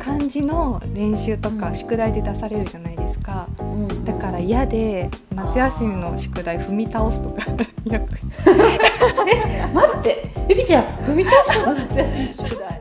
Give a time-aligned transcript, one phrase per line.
[0.00, 4.04] 漢字の練習とか宿題で出されるじゃないですか、うん。
[4.04, 7.42] だから嫌で夏休みの宿題踏み倒すとか。
[7.84, 8.08] よく。
[9.74, 10.32] 待って。
[10.48, 11.70] エビちゃん踏み倒した？
[11.70, 12.80] の夏休みの宿題。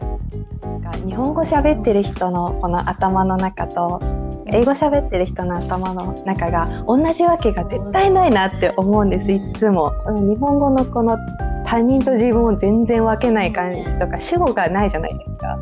[1.06, 4.00] 日本語喋ってる人のこの頭の中と
[4.48, 9.32] 英語喋ってる人の頭の中が同じわけが絶対ないなって思うんです。
[9.32, 9.92] いつも。
[10.08, 11.18] うん日本語のこの
[11.66, 15.60] 他人と自分を全然分けない感じとか主語がないじゃないですか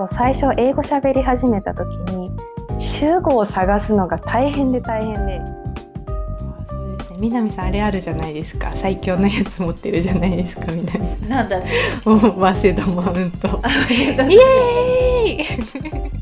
[0.00, 2.30] そう最初英語喋り始めた時に
[2.78, 5.42] 主語を探すのが大変で大変で。
[6.38, 7.16] そうですね。
[7.18, 8.72] 南さんあれあるじゃないですか。
[8.74, 11.28] 最強のやつ持ってるじゃないですか南さん。
[11.28, 11.68] なんだって。
[12.06, 13.60] お早稲田マウント。
[13.90, 16.20] イイエーイ。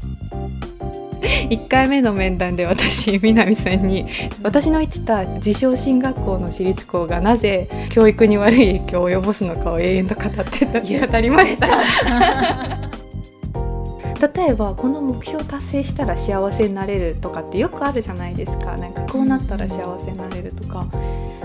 [1.51, 4.07] 1回目の面談で私南さんに
[4.43, 12.88] 私の言ってた自称進学校の私立校がなぜ教育に悪い影響を及ぼすのかを永遠と語ってた語りました
[14.21, 18.77] 例えばこの目標達成したら幸せになれるとかってよくあるじゃないですか。
[18.77, 20.87] なんかこうなったら幸せになれるとか。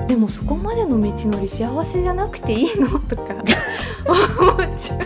[0.07, 3.35] でもそこまでの道のり幸せじゃなくていいのとか。
[4.05, 4.99] 思っちゃう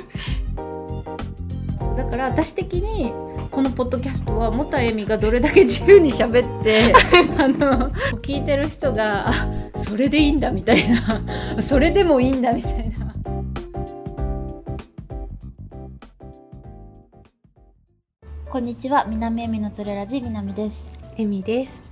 [1.97, 3.11] だから私的に
[3.51, 6.93] このポッドキャストは元恵美がどれだけ自由に喋って
[7.37, 7.89] あの
[8.21, 9.47] 聞いてる人があ
[9.87, 11.61] それでいいんだみたいな。
[11.61, 13.06] それでもいいんだみたいな。
[18.49, 19.03] こんにちは。
[19.09, 20.87] 南恵美のつれラジ南です。
[21.17, 21.83] エミです。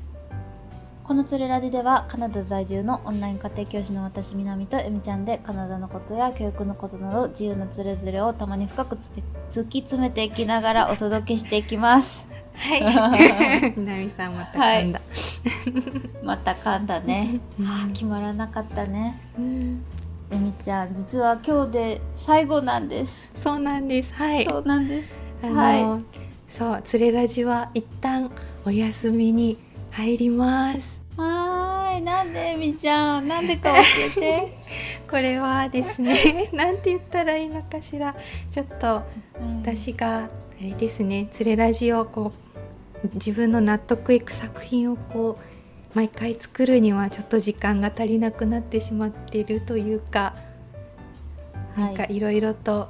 [1.04, 9.12] このつれラジではカナダ在住のオンライン家庭教師の私南と恵美ちゃんでカナダのことや教育のことなど自由なつれづれをたまに深くつ
[9.52, 12.26] 突き詰めていきながら お届けしていきます。
[12.54, 13.74] はい。
[13.76, 15.02] 南さんまた噛んだ、
[16.24, 17.66] また噛んだね、うん。
[17.66, 19.20] はあ決まらなかったね。
[19.38, 19.84] うん。
[20.32, 24.14] 恵美ちゃん実は今日で最後なんです、そうなんです。
[24.14, 24.46] はい。
[24.46, 25.26] そうなんです。
[25.44, 25.56] あの、
[25.92, 26.00] は
[26.56, 28.32] そうつれラジは一旦
[28.64, 29.58] お休みに
[29.92, 31.02] 入ります。
[31.18, 33.28] はーいなんで恵美ちゃん。
[33.28, 34.58] なんでか教えて、
[35.12, 38.16] これはですね なんて言ったらいいのかしら。
[38.50, 39.04] ちょっと
[39.38, 39.58] うん。
[39.64, 40.30] 私があ
[40.62, 42.32] れですねつれラジをこ
[43.04, 45.38] う自分の納得いく作品をこ
[45.94, 50.34] う毎回作るにはちょっと時間が足りなくなってしまっているというか
[51.76, 52.88] なんかいろいろと、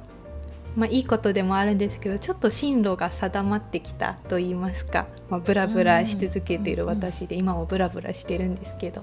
[0.76, 9.02] まあ、いいことでもあるんですけどちょっと進路が定まってきたと言いますか、まあ、ブラブラし続けている私で、今もブラブラしてるんですけど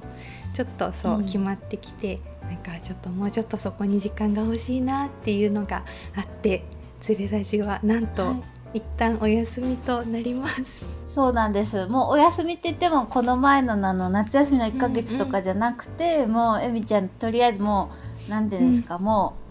[0.54, 1.26] ちょっとそう、うん。
[1.26, 5.84] 決まってきてなんかちょっともうちょっとそこに時間が欲しいなっていうのが
[6.16, 6.64] あって
[7.02, 8.44] 「つれラジ」はなんと、はい。
[8.74, 10.84] 一旦お休みとなります。
[11.08, 11.86] そうなんです。
[11.86, 17.92] もうお休みって言ってもこの前のあの夏休みの1ヶ月とかじゃなくて、もう恵美ちゃんとりあえずも
[18.28, 19.43] う何ていうんですか、もう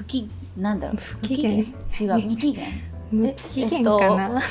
[0.00, 0.96] 不機なんだろう。
[0.96, 1.52] 不機嫌。
[1.52, 1.66] 違う。
[2.20, 2.66] 未期限
[3.12, 4.42] 無期限かな、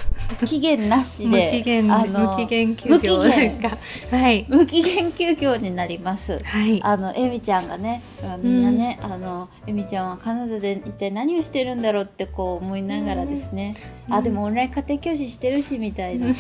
[0.46, 3.18] 期限なし無で期限あの無期限休業。
[3.18, 4.46] はい。
[4.48, 6.38] 無期限休業になります。
[6.44, 6.80] はい。
[6.84, 8.04] あのエミちゃんがね
[8.44, 13.76] みんなね、あのエミちゃんはカナダで一体何をしてるんだろうってこう思いながらですね、
[14.08, 14.14] うん。
[14.14, 16.36] あでもオンライン家庭教師してるしみたいな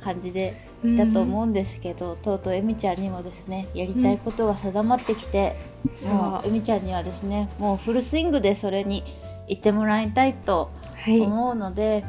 [0.00, 5.56] 感じでだと思うんですけど、とうとうエミちゃんにもですねやりたいことが定まってきて、
[6.04, 6.08] うん。
[6.08, 6.46] もう。
[6.48, 9.04] エミちゃんにはですねもうフルスイングでそれに
[9.46, 11.20] 行ってもらいたいとはい。
[11.20, 12.04] 思うので、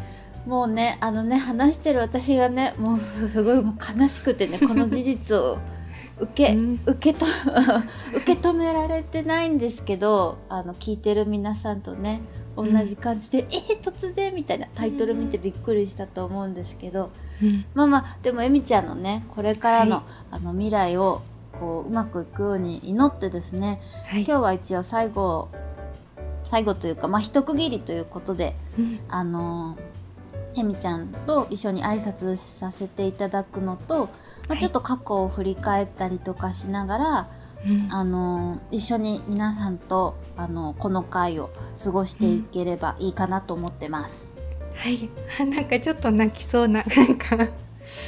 [0.46, 5.60] もうねあのね話してる私がねもうすごいもう悲しくてねこの事実を
[6.20, 6.80] 受け、うん。
[6.86, 7.26] 受けと
[8.16, 12.22] 受け止められてないんですけどあの聞いてる皆さんとね
[12.56, 17.10] 同じ感じで「えー突然」みたいなタイトル見てびっくりしたと思うんですけど、
[17.42, 17.66] うん。
[17.74, 20.04] まあまあでもえみちゃんのねこれからの,、はい。
[20.32, 21.22] あの未来を
[21.60, 24.24] こううまくいくように祈ってですねはい。
[24.24, 25.50] 今日は一応最後
[26.44, 29.00] 最後というかまあ一区切りということでうん。
[29.08, 29.78] あの
[30.56, 34.04] えみちゃんと一緒に挨拶させていただくのと、ま
[34.50, 34.60] あ、はい。
[34.60, 37.28] ちょっと過去を振り返ったりとかしながら、
[37.68, 37.88] うん。
[37.92, 41.50] あの一緒に皆さんとあのこの回を
[41.82, 44.28] 過ごしていければいいかなと思ってます。
[44.76, 45.10] はい。
[45.40, 47.28] あなんかちょっと泣きそうななんか。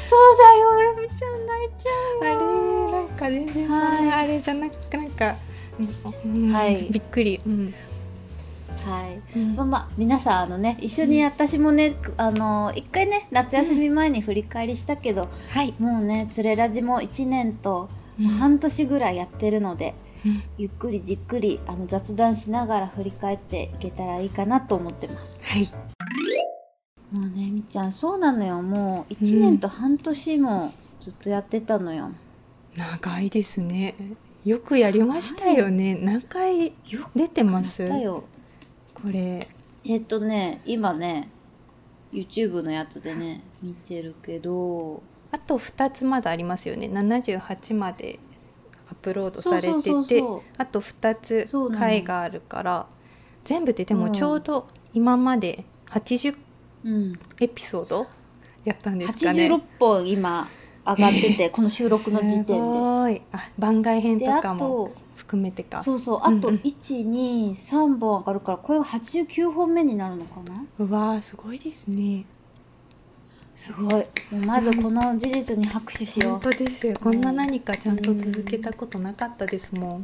[0.02, 1.92] そうだよえみちゃん泣いちゃ
[2.22, 4.12] あれなんか全然はい。
[4.12, 5.36] あれじゃなくなんか、
[6.26, 6.88] うんはい。
[6.90, 7.68] びっくり、うん。
[7.68, 8.90] う。
[8.90, 9.22] はい。
[9.38, 9.56] うん。
[9.56, 18.28] まあまあ皆さんあのね一緒に私もね、あの一回ね夏休み前に振り返りしたけど、はい、もうねつれラジも1年とうん。
[18.28, 19.94] 半年ぐらいやってるので、
[20.26, 20.44] うん。
[20.58, 25.42] ゆっくりじっくりあの雑談しながら振り返っていけたらいいかなと思ってます。
[25.44, 25.68] はい。
[27.12, 28.62] もうねみっちゃんそうなのよ。
[28.62, 32.12] もう1年と半年もずっとやってたのよ。
[32.76, 33.96] 長いですね。
[34.44, 35.96] よくやりましたよね。
[35.96, 37.88] 何回よ出てます？
[37.88, 38.24] こ
[39.06, 39.48] れ。
[39.86, 41.30] えっとね今ね
[42.12, 45.04] YouTube のやつでね見てるけど
[45.34, 46.88] あと2つまだありますよね。
[46.88, 48.20] 78まで
[48.88, 50.24] アップロードされてて
[50.58, 52.86] あと2つ回があるから
[53.44, 56.38] 全部ででもちょうど今まで80
[56.86, 57.20] うん。
[57.40, 58.08] エピソード
[58.66, 59.48] やったんですかね。
[59.48, 60.48] 86本今
[60.86, 63.22] 上がってて、 この収録の時す点ごい。
[63.32, 64.26] あ番外編で。
[64.26, 65.82] とかもと含めてか。
[65.82, 66.20] そうそう。
[66.22, 66.62] あとうんうん。
[66.62, 70.66] 123本上がるからこれが89本目になるのかな？
[70.80, 72.26] うわーすごいですね
[73.56, 74.06] すごい。
[74.46, 76.98] まずこの事実に拍手しよ本当ですよ。
[77.02, 80.04] こんな何かちゃんと続けたことなかったですもん、う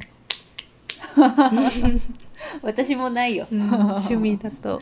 [2.62, 4.80] 私もないよ、うん趣味だと。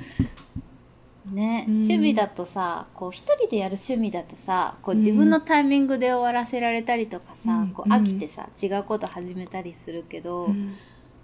[1.32, 1.76] ね、うん。
[1.76, 7.68] 趣味だとさこう一人でやる趣味だとさこううん自分のタイミングで終わらせられたりとかさ、うん。
[7.70, 10.76] こう飽きてさ、違うこと始めたりするけど、うん。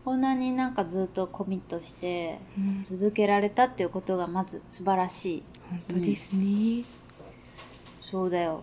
[0.05, 2.83] こんなになんかずっとコミットしてうん。
[2.83, 5.43] 続けられたっていうことがまず素晴らしい。
[5.69, 6.83] 本当ですね、
[8.13, 8.61] そうだよ。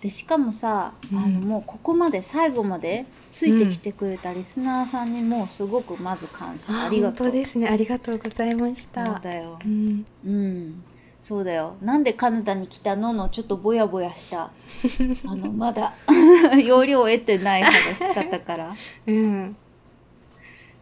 [0.00, 1.18] でしかもさ、うん。
[1.18, 7.30] あのもうここまで最後までついてきてくれたリスナーさんにもうすごくまず感謝、ありがとう。
[7.30, 7.68] ですね。
[7.68, 9.58] ありがとうございましそうただよ。
[9.62, 10.06] うん。
[10.24, 10.82] うん。
[11.20, 11.76] そうだよ。
[11.82, 14.50] なんでカナダに来たののちょっとぼやぼやした。
[15.28, 15.92] あのまだ
[16.64, 18.74] 要領を得てない話し方から。
[19.06, 19.52] うん。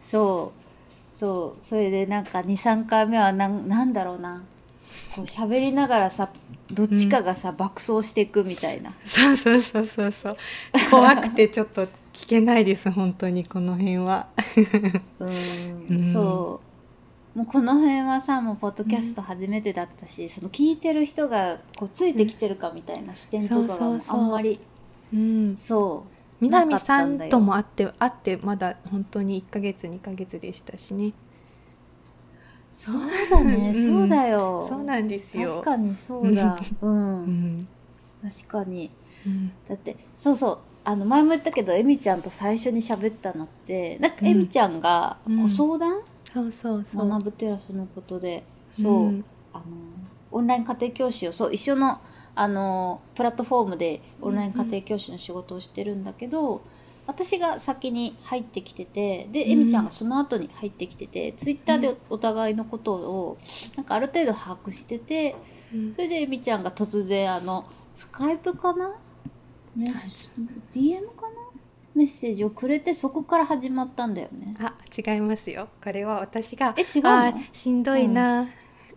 [0.01, 0.53] そ
[1.13, 1.17] う。
[1.17, 1.61] そう。
[1.61, 4.41] それでなんか23回目はなんなんだろうな
[5.15, 6.29] こう喋りながらさ
[6.71, 8.93] どっちかがさ、爆走していくみたいな。
[9.05, 10.37] そうそうそうそうそう。
[10.89, 14.27] 怖くてちょっと聞けないです本当にこの辺は。
[15.19, 15.27] うん。
[15.89, 16.13] うん。
[16.13, 16.59] そ
[17.35, 17.37] う。
[17.37, 24.59] もうこの辺はさもうポッドキャスト初めてだったし、その聞いてる人がこうついてきてるかみたいな視点とかがあんまり
[25.13, 25.57] うん。
[25.57, 26.15] そう。
[26.39, 31.13] 南さんとも会って会ってまだ本当に1ヶ月2ヶ月でしたしね
[32.75, 32.95] そう
[33.31, 33.99] だね、うん。
[33.99, 34.65] そうだよ。
[34.67, 35.49] そうなんですよ。
[35.49, 36.59] 確かにそうだ。
[36.81, 37.67] うん、うん。
[38.21, 38.91] 確かに。
[39.25, 39.51] うん。
[39.67, 40.57] だってそうそう。
[40.83, 44.27] あの前も言ったけどエミちゃんと最初に喋ったのってなんかうん。
[44.27, 45.41] エミちゃんがうん。
[45.43, 46.01] ご相談、
[46.33, 47.07] そうそうそう。
[47.09, 48.43] 学ぶテラスのことで。
[48.71, 49.25] そう、ん。
[49.53, 49.63] あの
[50.31, 52.01] オンライン家庭教師をそう一緒の
[52.35, 56.61] あのプラットフォームでオンライン家庭教師の仕事をしてるんだけど、
[57.07, 59.51] 私が先に入ってきててで、うん。
[59.51, 63.37] エミちゃんがその後に入ってきててツイッターでお互いのことを
[63.75, 65.35] なんかある程度把握してて
[65.73, 65.93] うん。
[65.93, 68.95] それでエミちゃんが突然あのスカイプかな？
[69.75, 70.29] メッセ
[70.71, 71.45] DM かな？
[71.93, 74.55] メッセージをくれてそこから始まったんだよね。
[74.59, 75.69] あ違いますよ。
[75.81, 78.49] これは私がえ違うしんどいな、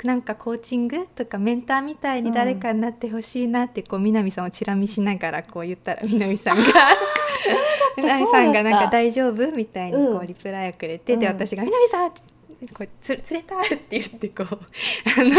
[0.03, 6.63] なんかコーチングとかメンターみたいに誰かになってほしいなってこう南さんをチラ見しながらこう言ったら南さんが
[8.03, 11.33] 南さんがなんか大丈夫みたいにこううんリプライをくれて、でうん。
[11.33, 12.13] 私が南さん
[12.75, 14.51] これつ釣れたって言ってこう あ
[15.23, 15.31] の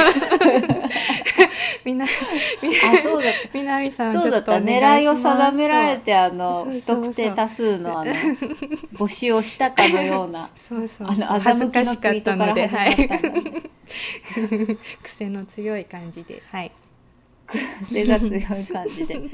[1.84, 4.54] みんなみあそうだっ南さんたそうだった。
[4.54, 8.14] ちょっとお願い狙いを定められてあの不特定多数のあの
[8.94, 12.96] 募集をしたかのような そうそうあの恥ずかしかったので、はい。
[15.04, 16.72] 癖の強い感じで、はい。
[17.84, 19.19] 癖が強い感じで。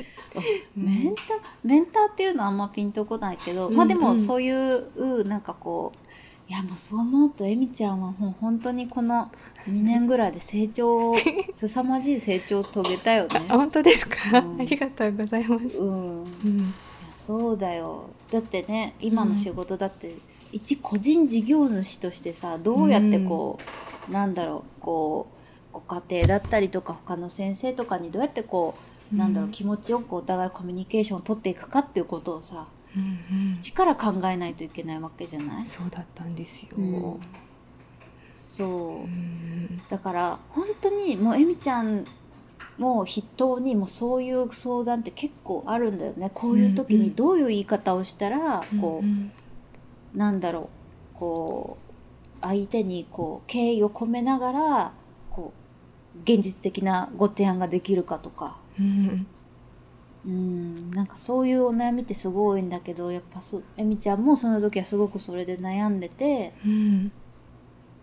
[0.75, 1.25] メンター
[1.63, 4.15] メンターっていうのはあんまピンとこないけど、まあでもうん。
[4.15, 6.06] うんそういうなんかこう
[6.47, 9.31] いやもうそう思うとエミちゃんはもう本当にこの
[9.67, 11.15] 2年ぐらいで成長を
[11.50, 13.41] 凄まじい成長を遂げたよね。
[13.50, 13.57] あ、。
[13.57, 14.61] 本当ですか、うん。
[14.61, 15.63] ありがとうございます。
[15.63, 16.73] うん、いやうん、
[17.16, 18.09] そうだよ。
[18.31, 20.16] だってね今の仕事だって、
[20.51, 23.59] 一個人事業主としてさどうやってこ
[24.07, 25.34] う、なんだろうこう
[25.75, 28.75] ご家庭だったりとか他の先生とかにどうやってこ
[29.13, 32.65] う、なんだろう気持ちよくお互いコミュニケーションを取っていくかっていうことをさ
[32.95, 33.53] うんうん。
[33.53, 35.67] 一から考えないといけないわけじゃない？
[35.67, 36.69] そうだったんですよ。
[36.77, 37.19] うん。
[38.37, 38.69] そう。
[39.03, 39.81] うん。
[39.89, 42.05] だから本当にもうエミちゃん
[42.77, 46.31] も筆頭にもうそういう相談って結構あるんだよね。
[46.33, 49.31] こういう時うんうんにどういう言い方をしたら、こう、ん。
[50.13, 50.69] なんだろ
[51.15, 51.85] うこう
[52.41, 54.94] 相手にこう敬意を込めながら
[56.24, 58.56] 現実的なご提案ができるかとか。
[58.80, 59.28] うん。
[60.26, 60.92] うん。
[60.92, 67.12] なんかそういうお悩みってすごい多いんだけどやっぱそえみちゃんもその時はすごくそれで悩んでてうん。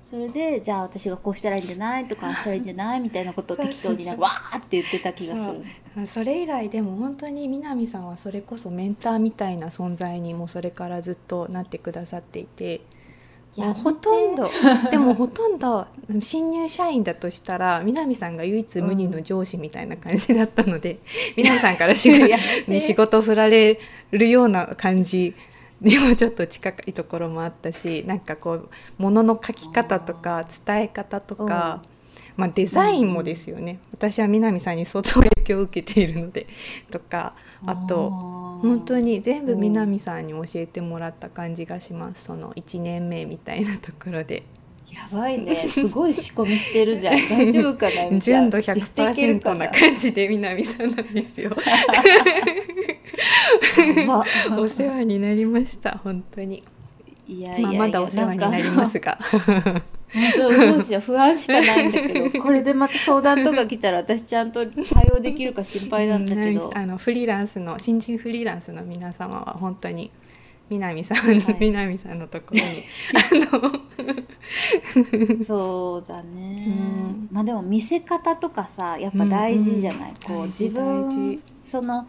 [0.03, 5.63] それでじゃあ私がこうしたらいいんじゃないとかああしたらいいんじゃないみたいなことを適当になんかわーって言ってた気がする。
[5.97, 12.81] あそれ以来でも本当に南さんはそれこそメンターみたいな存在にもそれからずっとなってくださっていて
[13.57, 14.51] もうほとんど。
[14.91, 15.87] でもほとんど
[16.21, 20.99] 新入社員だとしたら南さんが唯一無二の上司みたいな感じだったので、
[21.37, 23.79] 南さんから仕事仕事を振られ
[24.11, 25.35] るような感じ
[25.81, 28.69] にもちょっと近いところもあったしなんかこう
[28.99, 31.83] ものの書き方とか伝え方とか
[32.37, 36.47] まあ、デザインもですよね、私は南さんに相当影響を受けているので
[36.91, 37.35] とか
[37.67, 42.25] あと本当に全部南さんに教えてもらった感じがします。
[42.25, 44.45] その1年目みたいなところで。
[44.89, 45.57] やばいね。
[45.57, 47.29] すごい仕込みしてるじゃん。
[47.29, 51.51] 大丈夫かな純度100%な感じで南さんなんですよ。
[54.59, 56.63] お世話になりました本当に
[57.39, 59.19] いやいや、まあ、まだお世話になりますが。
[60.37, 62.31] どうしよう不安しかないんだけど。
[62.43, 70.11] これでまた相談とか来たら私ちゃんと対応できるか心配なんだけど、あのフリーランスの新人フリーランスの皆様は本当に
[70.69, 72.65] 南さんの、はい、南さんのところに
[73.49, 73.59] あ
[75.39, 82.07] のそうだね、うん、まあでも見せ方とかさやっぱ大事じゃない、うんうん、こう自分その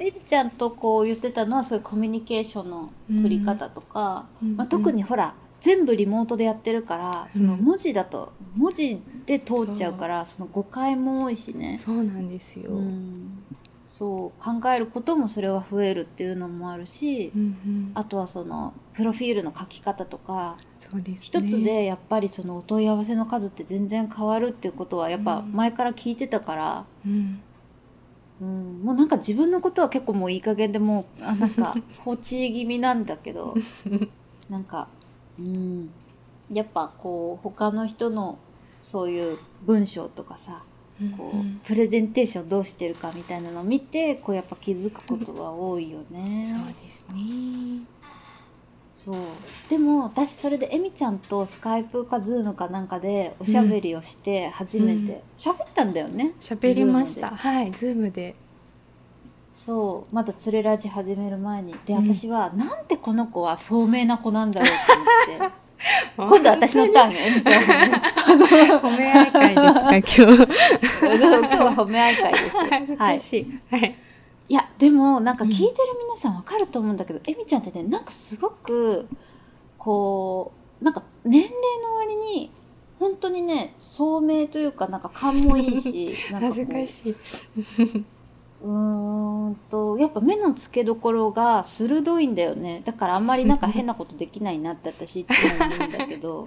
[0.00, 11.78] えりちゃんとこう言ってたのはそういうコミュニケーションの取り方とか、うん、まあ、特にほら全部リモートでやってるからその文字だと、文字で通っちゃうからその誤解も多いしね。
[11.78, 13.42] そうなんですよ、うん。
[13.86, 27.40] そう考えることもそれは増えるっていうのもあるし、うんうん、あとはそのプロフィールの書き方とかそうです、ね、一つでやっぱりそのお問い合わせの数って全然変わるっていうことはやっぱ前から聞いてたから、うん、
[28.40, 31.74] うん、もうなんか自分のことは結構もういい加減でもうあなんか
[32.04, 33.54] 放置気味なんだけど
[34.50, 34.88] なんか、
[35.38, 35.90] うん、
[36.50, 38.38] やっぱこう他の人の
[38.82, 40.62] そういう文章とかさ
[41.16, 46.46] こうプレゼンテーションどうしてるかみたいなのを見てこうやっぱ気づくことが多いよね。
[46.46, 47.82] そうですね
[49.04, 49.14] そう。
[49.68, 55.22] でも私それでえみちゃんとスカイプかズームかなんかでおしゃべりをして初めて。
[55.36, 56.32] 喋、うん、ったんだよね。
[56.40, 57.28] 喋りました。
[57.28, 58.34] はいズームで。
[59.66, 60.14] そう。
[60.14, 61.74] まだ「つれラジ」始める前に。
[61.84, 65.54] で私は、うん、なんでこの子は聡明な子なんだろうと思って。
[66.16, 67.62] 今度私のターンえみちゃん
[68.80, 70.44] 褒め合い会ですか今日。
[71.04, 73.20] 今日は褒め合い会ですはい、
[73.70, 74.03] はい
[74.54, 75.68] いやでもなんか聞いてる
[76.06, 79.08] 皆さんわかると思うんだけど、えみちゃんってねなんかすごく
[79.76, 82.52] こうなんか年齢の割に
[83.00, 88.04] 本当にね聡明というかなんか勘もいいし なんか恥ずかしい。
[88.62, 92.80] うんとやっぱ目の付けどころが鋭いんだよね。
[92.84, 96.46] だからあんまりなんか変なことできないなって私いつも言うんだけど。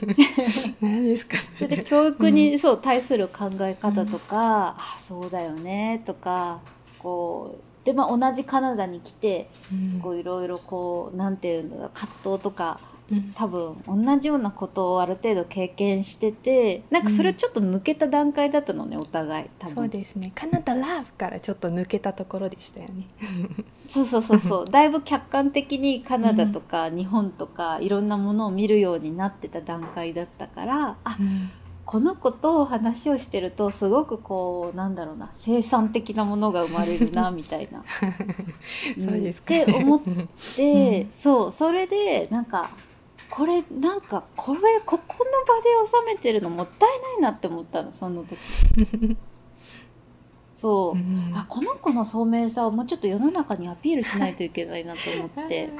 [0.82, 1.76] 何ですかそれ。
[1.76, 6.60] で教育に、そう対する考え方とか、うん、あそうだよねとか
[7.02, 9.48] こうでまあ同じカナダに来て、
[10.02, 12.80] こういろいろこうなんていうんだろう葛藤とか
[13.34, 19.74] 多分同じようなことをある程度経験しててなんかそれちょっと抜けた段階だったのね、お互い多分。
[19.74, 20.32] そうですね。
[20.34, 23.06] カナダラブからちょっと抜けたところでしたよね。
[23.88, 24.64] そうそうそうそう。
[24.70, 31.50] だいぶ客観的にカナダとか日本とかいろんなものを見るようになってた段階だったからあ、うん、
[31.84, 37.84] この子と話をしてるとすごくこうなんだろうな生産的なものが生まれるなみたいな。
[38.98, 40.00] そうですか、ね、って思っ
[40.56, 42.70] て、うん、そうそれでなんか
[43.28, 48.36] これなんかこれここの場で収めてるのもったいないなって思ったのその時。
[50.54, 55.70] そう、うん、あこの子の聡明さをもうちょっと世の中にアピールしないといけないなと思って。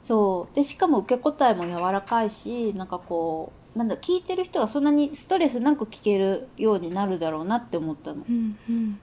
[0.00, 0.54] そう。
[0.54, 8.24] でしかも受け答えも柔らかいしなんかこうなんだ聞いてる人がそんなにストレスなく聞けるようになるだろうなって思ったの。
[8.28, 8.98] うんうん。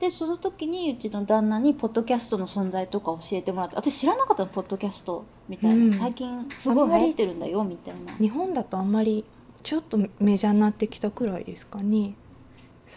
[0.00, 8.12] でその時にうちの旦那にポッドキャストの存在とか教えてもらって私知らなかったのポッドキャストみたいな、うん、最近すごい流行ってるんだよみたいな。
[8.14, 9.24] 日本だとあんまり
[9.62, 12.14] ちょっとメジャーになってきたくらいですかね。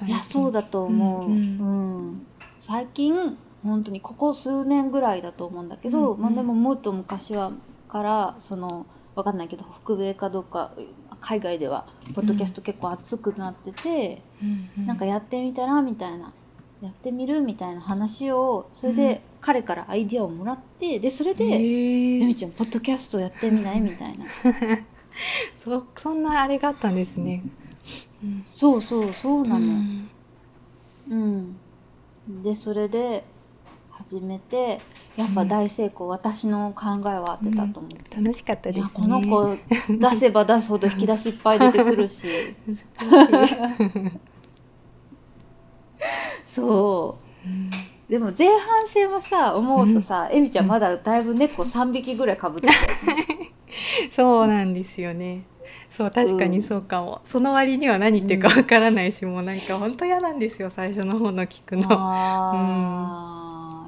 [0.07, 2.27] いやそうだと思う、うん、うん、
[2.59, 7.51] 最近本当にここ数年ぐらいだと思うんだけど、うんうん、まあ、でももっと昔は
[7.87, 10.73] からそのわかんないけど北米かどうか
[11.21, 14.69] 海外ではポッドキャスト結構熱くなってて、うん。
[14.77, 16.33] うん、なんかやってみたらみたいな
[16.81, 23.79] やってみるみたいな話をそれで彼からアイディアをもらってでそれで「ゆみちゃんポッドキャストやってみない?
[23.81, 24.25] 」みたいな。
[25.55, 27.41] そそんなあれがあったんですね、
[28.21, 29.65] うん、そうそうそうなの。
[31.09, 31.55] うん、
[32.27, 33.23] うん、でそれで
[34.05, 34.79] 始めて
[35.17, 38.89] やっぱ大成功、うん、私の考えは当てたと思って、楽しかったですね。
[38.93, 39.57] この子
[39.89, 42.27] 出せば出すほど引き出しいっぱい出てくるし。
[46.45, 47.69] そう、うん、
[48.07, 52.73] でも前半戦はさ思うとさ、うん、えみちゃんまだだいぶ猫3匹ぐらいかぶってた、
[53.13, 53.51] ね、
[54.15, 55.43] そうなんですよね。
[55.89, 61.87] そう確かにそうかも、うん、その割には何言ってるかわからないし、うん、もうなんか本当嫌なんですよ最初の方の聞くの。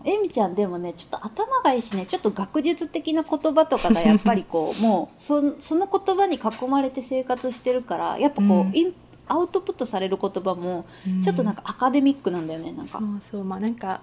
[0.07, 8.71] あえみちゃんでもねちょっと頭がいいしねちょっと学術的な言葉とかがやっぱりこう もうそその言葉に囲まれて生活してるからやっぱこう、うん。
[8.73, 8.93] イン
[9.29, 10.85] アウトプットされる言葉も
[11.21, 12.99] ちょっとなんかアカデミックなんだよねなんか。
[12.99, 13.99] そうそうまあなんか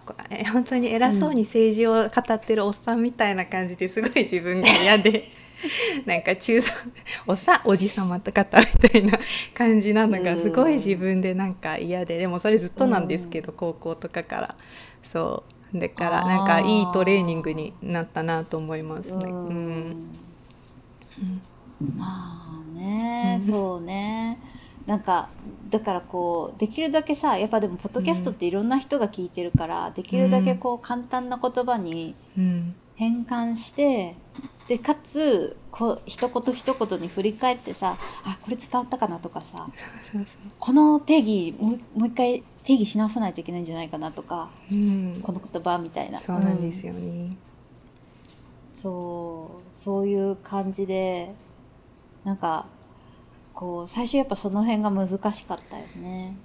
[0.52, 5.24] 本当に偉そうに政治を語ってるおっさんみたいな感じですごい自分が嫌で
[6.04, 6.74] なんか中層
[7.26, 9.18] おっさんおじさまと方みたいな
[9.54, 14.54] 感じなのがすごい自分でなんか嫌ででもそれずっとなんですけど高校とかから。
[15.02, 19.26] そうだからなんかいいトレーニングになったなと思いますね。
[19.26, 19.90] ううん。
[19.90, 20.10] ん。
[21.96, 23.46] まあね、うん。
[23.46, 24.38] そうね。
[24.86, 25.30] なんか
[25.70, 32.74] だからこうできるだけさやっぱでもポッドキャストっていろんな人が聞いてるから、できるだけこう簡単な言葉にうん。
[32.96, 34.14] 変換して
[34.68, 39.68] でかつこう一言一言に振り返ってさあこれ伝わったかなとかさ
[40.60, 47.36] この定義もうもう一回定義し直さないといけないんじゃないかなとかうんこの言葉みたいなそうなんですよ、よね。
[48.74, 51.34] そうそういう感じで
[52.24, 52.66] なんか
[53.54, 56.36] こう最初やっぱその辺が難しかったよね。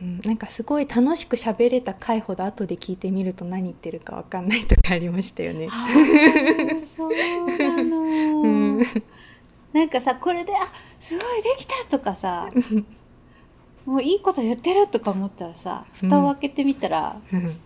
[0.00, 5.68] うんなんかすごい楽しく喋れた回ほど後で聞いてみると何言ってるかわかんないとかありましたよね。
[6.96, 7.10] そう
[7.58, 7.98] なの、
[8.42, 8.46] う
[8.80, 8.84] ん
[9.72, 10.60] なんかさこれであ
[11.00, 12.48] すごいできたとかさ
[13.88, 17.56] もういいこと言ってるとか思ったらさ蓋を開けてみたら、うん。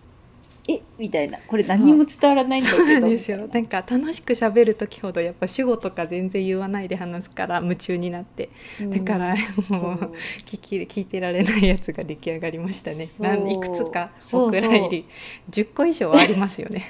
[0.69, 0.81] え？
[0.97, 1.37] みたいな。
[1.45, 2.83] これ何にも伝わらないんだけど。
[2.85, 2.99] そう。
[3.01, 3.49] なんですよ。
[3.51, 8.49] なんか楽しく喋る時ほどやっぱ主語とか全然言わないで話すから夢中になって。
[8.79, 8.91] うん。
[8.91, 9.35] だから
[9.67, 10.13] そもうう。
[10.45, 13.07] 聞き聞いてられないやつが出来上がりましたね。
[13.07, 13.27] そう。
[13.27, 14.59] なんいくつかそうそう。
[14.59, 15.05] お蔵入り
[15.51, 16.85] 10個以上はありますよね。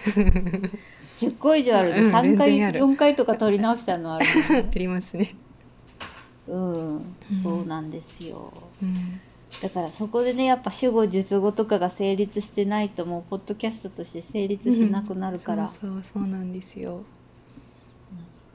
[1.18, 2.80] 10個以上あるうんで3回全然ある。
[2.82, 5.34] 4回とか取り直したのあるね ありますね、
[6.48, 8.52] うんそうなんですよ。
[8.82, 9.20] うん。
[9.62, 17.04] だからそこでねやっぱ主語述語とかが成立してないともうポッドキャストとして成立しなくなるから、そうそうそうなんですよ、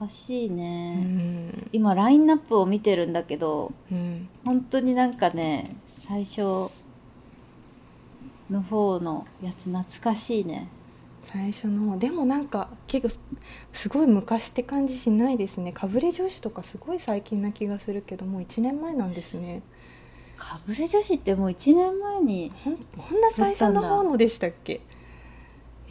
[0.01, 1.69] 難しいうね、ん。
[1.73, 6.71] 今ラインナップを見てるんだけどうん本当になんかね最初
[8.51, 10.69] の方のやつ懐かしいね
[11.31, 13.21] 最初の方でもなんか結構す
[13.73, 15.73] すごい昔って感じしないですね。
[15.73, 19.63] かぶれ女子とかすごい最近な気がするけどもう1年前なんですね。
[20.39, 24.81] かぶれ女子ってもう1年前にほんこんな最初の方のでしたっけ？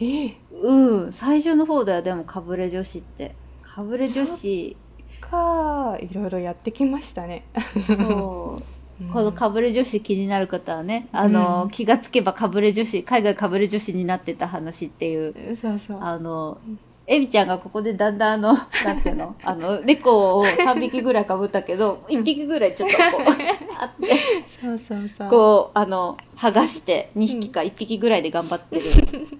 [0.00, 0.36] ええ。
[0.50, 3.34] うん最初の方だよでもかぶれ女子って。
[3.62, 4.76] かぶれ女子。
[5.20, 7.44] かいろいろやってきましたね。
[7.86, 8.62] そう。
[8.62, 8.77] うん
[9.12, 15.98] このかぶれ女子気になる方はねあの、うん気がつけばかぶれ女子海外かぶれ女子になってた話っていうそうそう。
[16.00, 16.58] あの
[17.06, 18.52] エミちゃんがここでだんだんあの
[18.84, 19.34] なんていうの？
[19.42, 23.24] あの猫を3匹ぐらいかぶったけど1匹ぐらいちょっとこう
[23.80, 24.14] あって
[24.60, 25.28] そうそうそう。
[25.28, 28.82] こうあの剥がして2匹か1匹ぐらいで頑張ってる、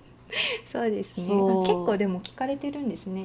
[0.72, 1.26] そうですね。
[1.26, 1.34] 結
[1.84, 3.22] 構でも聞かれてるんですね。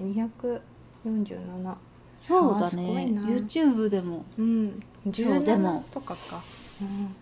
[1.06, 1.76] 247。
[2.24, 3.08] そうだね。
[3.08, 3.24] な。
[3.24, 4.24] YouTube でも。
[4.38, 4.82] うん。
[5.04, 5.82] そうでも。
[5.90, 6.42] 17とかか。
[6.82, 7.14] うん。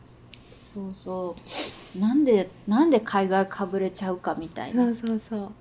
[0.62, 1.36] そうそ
[1.96, 2.00] う。
[2.00, 4.84] なんでなんで海外かぶれちゃうかみたいな。
[4.94, 5.52] そうそうそう。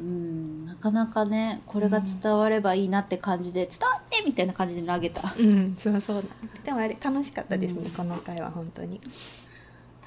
[0.00, 0.66] うん。
[0.66, 5.34] なかなかねこれが伝わればいいなって感じで、伝わってみたいな感じで投げた。
[5.38, 6.24] うん、そうそう。
[6.62, 7.84] でもあれ楽しかったですね。
[7.86, 7.90] うん。
[7.92, 9.00] この回は本当に。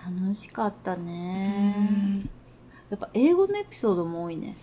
[0.05, 2.29] 楽しかったうね、ん。
[2.91, 4.55] やっぱ英語のエピソードも多いね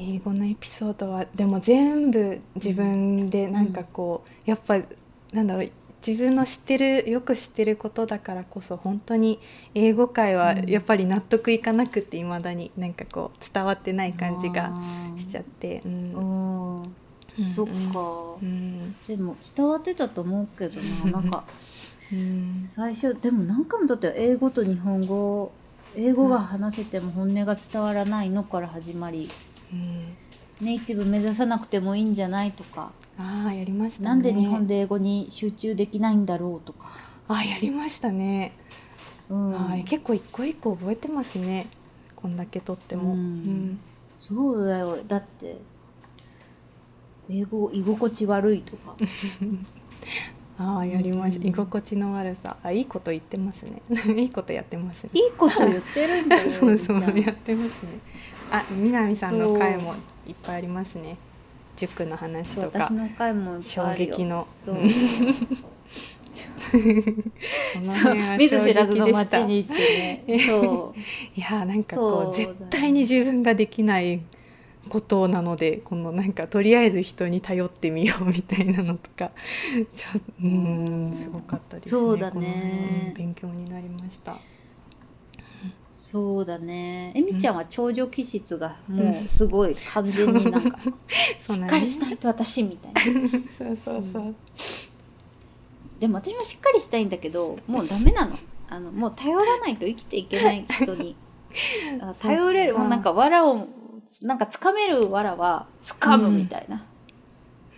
[0.00, 4.78] 英語のエピソードはでも全部自分でなんかこう、やっぱ
[5.32, 5.70] なんだろう
[6.06, 9.38] 自分の知ってるよく知ってることだからこそ本当に
[9.74, 10.70] 英語界はうん。
[10.70, 14.72] やっぱり納得いかなくっていまだになんかこう伝わってない感じが
[15.16, 17.44] しちゃっって、ううんん、うん。
[17.44, 17.72] そっか、
[18.42, 18.96] うん。
[19.06, 21.10] でも伝わってたと思うけどな。
[21.20, 21.44] なんか
[22.12, 22.64] うん。
[22.66, 25.52] 最初でも何回もだって英語と日本語
[25.94, 29.28] 英語が話せても本音が伝わらないのから始まり
[29.72, 30.16] うん。
[30.60, 34.08] ネイティブ目指さなくてもいいんじゃないとか、ああやりましたね。
[34.08, 36.90] なんで日本で英語に集中できないんだろうとか、
[37.28, 38.52] ああやりましたね、
[39.30, 41.68] うん、ああ結構一個一個覚えてますね。
[42.14, 43.18] こんだけとっても、うん。
[43.18, 43.80] うん。
[44.18, 44.98] そうだよ。
[45.08, 45.56] だって
[47.30, 48.94] 英語居心地悪いとか。
[50.58, 51.48] ああやりました、うん。
[51.48, 52.58] 居心地の悪さ。
[52.62, 53.80] あいいこと言ってますね。
[54.14, 55.10] いいことやってますね。
[55.14, 57.98] いいこと言ってるんだよ そうそうやってますね
[58.50, 59.94] あ南さんの回も
[60.26, 61.16] いっぱいありますね。
[61.76, 62.90] 塾の話とか。
[63.60, 64.46] 衝撃の。
[64.56, 64.76] そう。
[68.38, 70.38] 見ず知らずの街に行ってね。
[70.40, 70.98] そう。
[71.36, 74.20] いやなんかこう絶対に自分ができない
[74.88, 79.30] ことなのでこのなんかとりあえず人に頼ってみようみたいなのとか。
[79.94, 80.06] ちょ
[80.42, 81.10] ううん。
[81.10, 81.90] んすごかったですね。
[81.90, 83.14] そうだね。
[83.16, 84.36] 勉強になりました
[86.10, 87.12] そうだね。
[87.14, 90.78] えみちゃんは頂上気質がもうすごい完全になんか、
[91.38, 91.58] そう。
[91.58, 93.28] なんしっかりしないと私みたいな。
[93.56, 94.34] そうそうそう、
[96.00, 98.36] でも私もしっかりしたいんだけどもうダメなの。
[98.68, 101.14] あのもう頼らないと生きていけない人に。
[102.02, 103.68] あ頼れるもうなんか藁を
[104.22, 106.84] なんか掴める藁は掴むみたいな、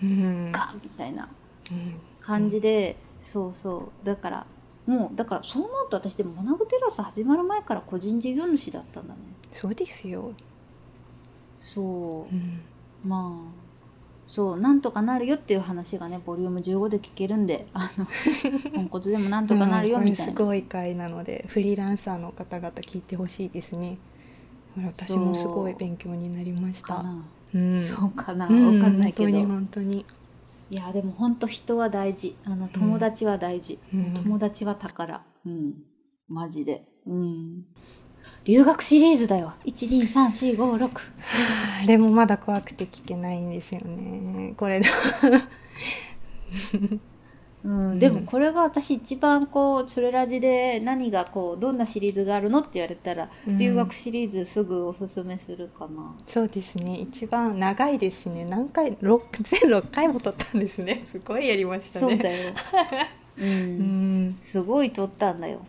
[0.02, 0.52] うん。
[0.52, 1.28] ガンみたいな
[1.70, 2.00] うん。
[2.22, 4.06] 感じで、そうそう。
[4.06, 4.46] だから
[4.86, 9.20] もうだからそう思うと私でも学ぶテラス始まる前から個人事業主だったんだね。
[9.52, 10.32] そうですよ、
[11.60, 12.34] そう。
[12.34, 12.60] うん。
[13.04, 13.62] まあ
[14.26, 18.06] そうなんとかなるよっていう話がねボリューム15で聞けるんであの
[18.74, 23.98] ポンコツでもなんとかなるよみたいな、すごい回なのでフリーランサーの方々聞いてほしいですね。
[24.76, 26.94] 私もすごい勉強になりました。
[26.94, 27.22] かな、
[27.54, 27.78] うん。
[27.78, 28.78] そうかな、うん。
[28.80, 30.06] わかんないけど、本当に本当に
[30.72, 32.34] いやでも本当人は大事。
[32.46, 34.14] あの友達は大事、うん。
[34.14, 35.22] 友達は宝。
[35.44, 35.74] うん。
[36.28, 36.88] マジで。
[37.06, 37.66] うん。
[38.44, 39.52] 留学シリーズだよ。
[39.66, 40.90] 123456
[41.84, 44.54] あれもまだ怖くて聞けないんですよね。
[44.56, 44.88] これだ
[47.64, 53.58] うん、でもこれが私一番こうつれラジで何がこうどんなシリーズがあるのって言われたら、うん。
[53.58, 56.14] 留学シリーズすぐおすすめするかな。
[56.26, 56.98] そうですね。
[57.00, 58.44] 一番長いですしね。
[58.44, 61.02] 何回六 全6回も撮ったんですね。
[61.06, 62.12] すごいやりましたね。
[62.12, 62.52] そうだよ、
[63.38, 64.28] う、うん。
[64.28, 65.60] んすごい撮ったんだよ。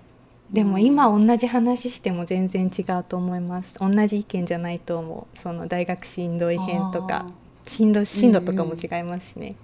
[0.52, 3.74] でも今同じ話しても全然違うと思います。
[3.80, 7.26] 同じ意見じゃないと思うその大学しんどい編とか
[7.68, 9.56] 進路進路とかも違いますしね、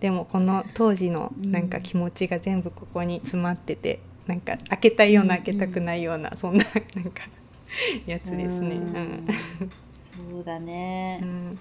[0.00, 6.70] でもこの当時のなんか気持ちが全部ここに詰まっててなんか開けたいようなうん開けたくないような、そんなな
[7.02, 7.22] んか
[8.06, 8.76] やつですね。
[8.76, 9.24] うん。
[10.32, 11.58] そうだね、うん。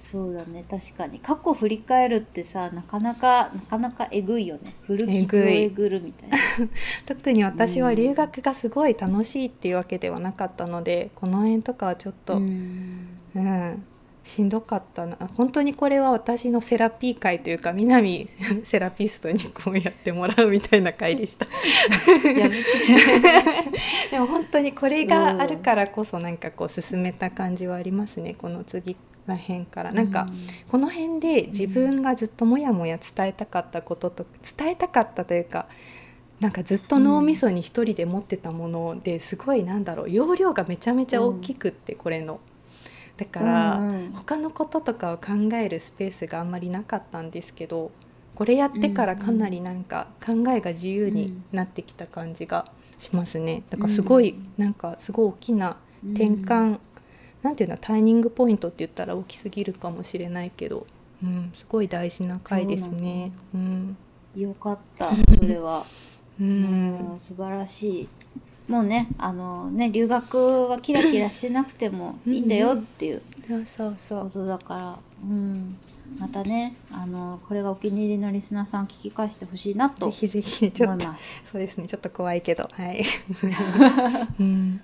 [0.00, 0.64] そうだね。
[0.68, 1.20] 確かに。
[1.20, 4.74] 過去振り返るってさなかなかなかなかえぐいよね。
[4.86, 6.38] 古傷をえぐるみたいな。
[7.06, 13.20] 特に私は留学がすごい楽しいっていうわけではなかったのでこの辺とかはちょっと、うん。
[13.34, 13.84] うん、
[14.30, 15.16] しんどかったな。
[15.36, 18.28] 本当にこれは私のセラピー会というか南
[18.64, 21.46] セラピストにこうやってもらうみたいな会でした。
[24.10, 28.34] でも本当にこれがあるからこそなんかこう進めた感じはありますね。
[28.34, 29.92] この次らへんから。
[29.92, 30.28] なんか、
[30.70, 35.66] この辺で自分がずっともやもや伝えたかったことと伝えたかったというか
[36.40, 40.10] なんかずっと脳みそに一人で持ってたものですごいなんだろう。
[40.10, 42.40] 容量がめちゃめちゃ大きくってこれの。
[43.20, 44.12] だから、うんうん。
[44.12, 47.90] 他のこととかを考えるスペースがあんまりなかったんですけど
[48.34, 52.64] これやってからかなりなんか考えが自由になってきた感じが
[52.96, 53.62] しますね。
[53.68, 55.76] だからすごいなんかすごい大きな
[56.14, 56.78] 転換、
[57.42, 60.86] なんていうのターニングポイントって言ったら大きすぎるかもしれないけど、
[61.22, 63.32] うん、すごい大事な回ですね。
[63.54, 63.96] うん、
[64.34, 65.84] よかったそれは、
[66.40, 68.08] う うんん、素晴らしい
[68.70, 74.24] もうねあのね留学はキラキラしてなくてもいいんだよっていうそうそうそう。
[74.24, 75.76] ことだから、うん、
[76.20, 80.06] またねあのこれがお気に入りのリスナーさん聞き返してほしいなと。
[80.06, 80.14] 思
[81.02, 81.50] います。
[81.50, 82.68] そうですねちょっと怖いけど。
[82.70, 83.04] はい。
[84.38, 84.80] うん、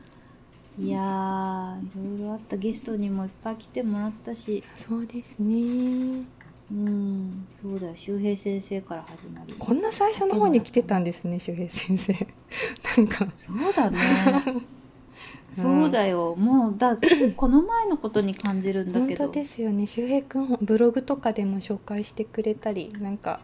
[0.80, 2.56] いやーいろいろあった。
[2.56, 4.64] ゲストにもいっぱい来てもらったし。
[4.76, 6.24] そうですね。
[6.70, 12.12] うんそうだよ周平先生から始まりこんな最初の方に来てたんですね周平先生。
[12.96, 13.26] なんか。
[13.34, 13.98] そうだね。
[15.50, 16.34] そうだよ。
[16.36, 16.98] もうだ
[17.36, 19.26] この前のことに感じるんだ本けど。
[19.28, 19.86] 当ですよね。
[19.86, 23.40] 周平くんブログとかでも紹介してくれたりなんか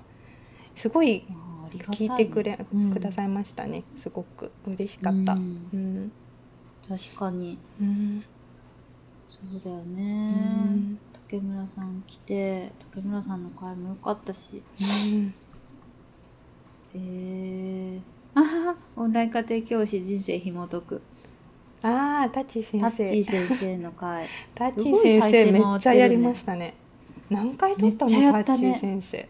[0.74, 1.24] すごい
[1.70, 2.90] 聞いてくれ、うん。
[2.92, 3.84] くださいましたね。
[3.96, 4.50] すごく。
[4.66, 5.34] 嬉しかった。
[5.34, 6.04] ううん。
[6.06, 6.12] ん
[6.88, 7.56] 確かに。
[7.80, 8.24] うん。
[9.28, 10.98] そうだようね、ん
[11.32, 14.62] 竹村さん来て竹村さんの回も良かったし。
[14.78, 15.34] うん。
[16.94, 18.00] えー、
[18.34, 21.00] あ オンライン家庭教師人生紐解く。
[21.80, 26.74] ああタッチー先タッチ先生の回 タッチ先生ねめっちゃやりましたね。
[27.30, 29.28] 何回撮ったのねタッチー先生。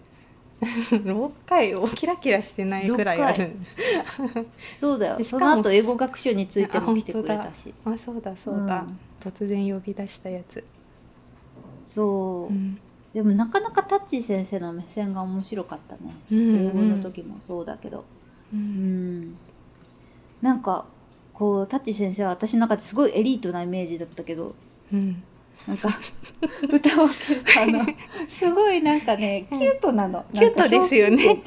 [0.60, 3.52] 6 回をキラキラしてないくらいある。
[4.74, 5.22] そうだよ。
[5.22, 7.72] しかもその後英語学習についても来てくれたし。
[7.84, 8.98] あそうだそうだ、うん。
[9.20, 10.64] 突然呼び出したやつ、
[11.84, 12.78] そう、うん。
[13.12, 18.04] でもなかなかタッチー先生の目線が面白かったね、うん英語の時もそうだけど。
[18.52, 19.20] ううん。
[19.30, 19.36] ん
[20.40, 20.86] なんか
[21.34, 24.54] こうタッチー先生は私の中ですごいエリートなイメージだったけど。
[24.92, 25.22] うん。
[25.66, 25.88] なんか
[26.72, 27.86] 歌を聴くとあの
[28.26, 30.24] すごいなんかねキュートなの。
[30.32, 31.18] キュートですよね。
[31.18, 31.38] すごい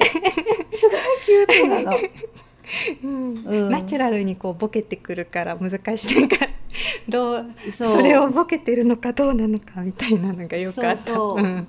[1.24, 1.98] キュートなの。
[3.04, 3.34] うん。
[3.44, 3.70] うん。
[3.70, 6.36] ナチュラルにこうボケてくるから難しいか
[7.08, 7.92] どうそう。
[7.96, 11.02] それをボケてるのかどうなのかみたいなのがよくあった。
[11.02, 11.42] そうそう。
[11.42, 11.68] うん。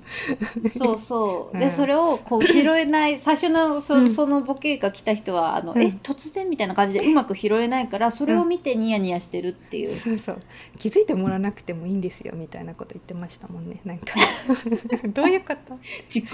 [0.70, 1.60] そうそう、 うん。
[1.60, 5.82] でそれをこう拾えない 最初のそ,、うんそのボケが来た人はあの、うん。
[5.82, 10.38] え突然みたいな感じでうまく拾えないからそれを見てニヤニヤしてるっていう、そうそう。
[10.78, 14.14] 気づいてもらわなくてもいいんですよみたいなこと言ってましたもんねなんか。
[15.08, 15.78] どういうこと？
[16.12, 16.30] 自己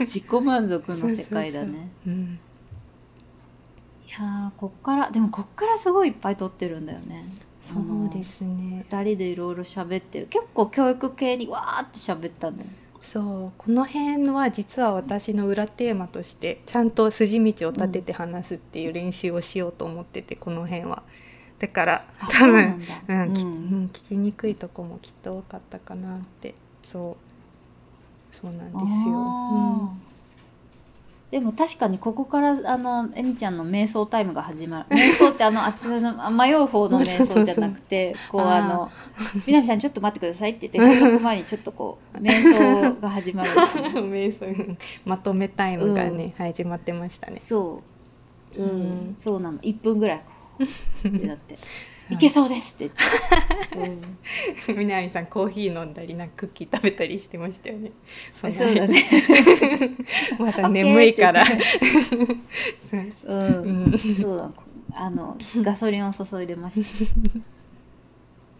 [0.00, 1.88] 自己満足の世界だね。
[2.06, 2.10] い
[4.18, 7.24] やーこっからでもこっからすごいいっぱい撮ってるんだよね
[7.72, 8.84] そうですね。
[8.88, 10.26] 2人でいろいろ喋ってる。
[10.28, 12.70] 結構教育系にわーって喋ったんだよ。
[13.02, 21.02] そうこの辺は実は私の裏テーマとしてちゃんと筋道を立てて話すっていう練習をしようと思ってて、この辺は。
[21.58, 23.40] だからあ多分そうなんだ。
[23.40, 26.54] うん聞きにくいとこもきっと多かったかなって。
[26.84, 27.16] そ
[28.32, 28.34] う。
[28.34, 29.14] そうなんですよ。
[29.16, 30.15] あー
[31.30, 38.90] でも確かにここからあのえみちゃんの瞑想タイムが始まる瞑想ってあの あっちのあ迷う方の瞑想じゃなくてこうあの
[39.44, 47.40] 「みなみさんちょっと待ってください」って言って収録前にちょっとこう瞑想が始まる瞑想まとめタイムがね、始まってましたね。
[47.40, 47.82] そ
[48.56, 50.22] う、うんうんそうなの1分ぐらい
[51.08, 51.58] ってなって
[52.10, 52.90] 「いけそうです」って
[53.74, 57.92] 言って、うんみなみさんコーヒー飲んだりなんかクッキー食べたりしてましたよね。
[58.32, 59.04] そうだね。
[60.38, 61.44] まだ眠いから。
[61.46, 61.54] そ
[62.96, 64.50] ううん、うんそうだ。
[64.98, 66.82] あのガソリンを注いでまし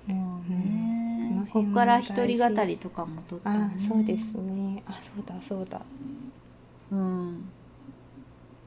[0.06, 0.12] た。
[0.12, 3.72] もうね、うんここから一人語りとかも撮った、ね。
[3.76, 4.82] あそうですね。
[4.86, 5.80] あそうだそうだ。
[6.90, 7.48] うん。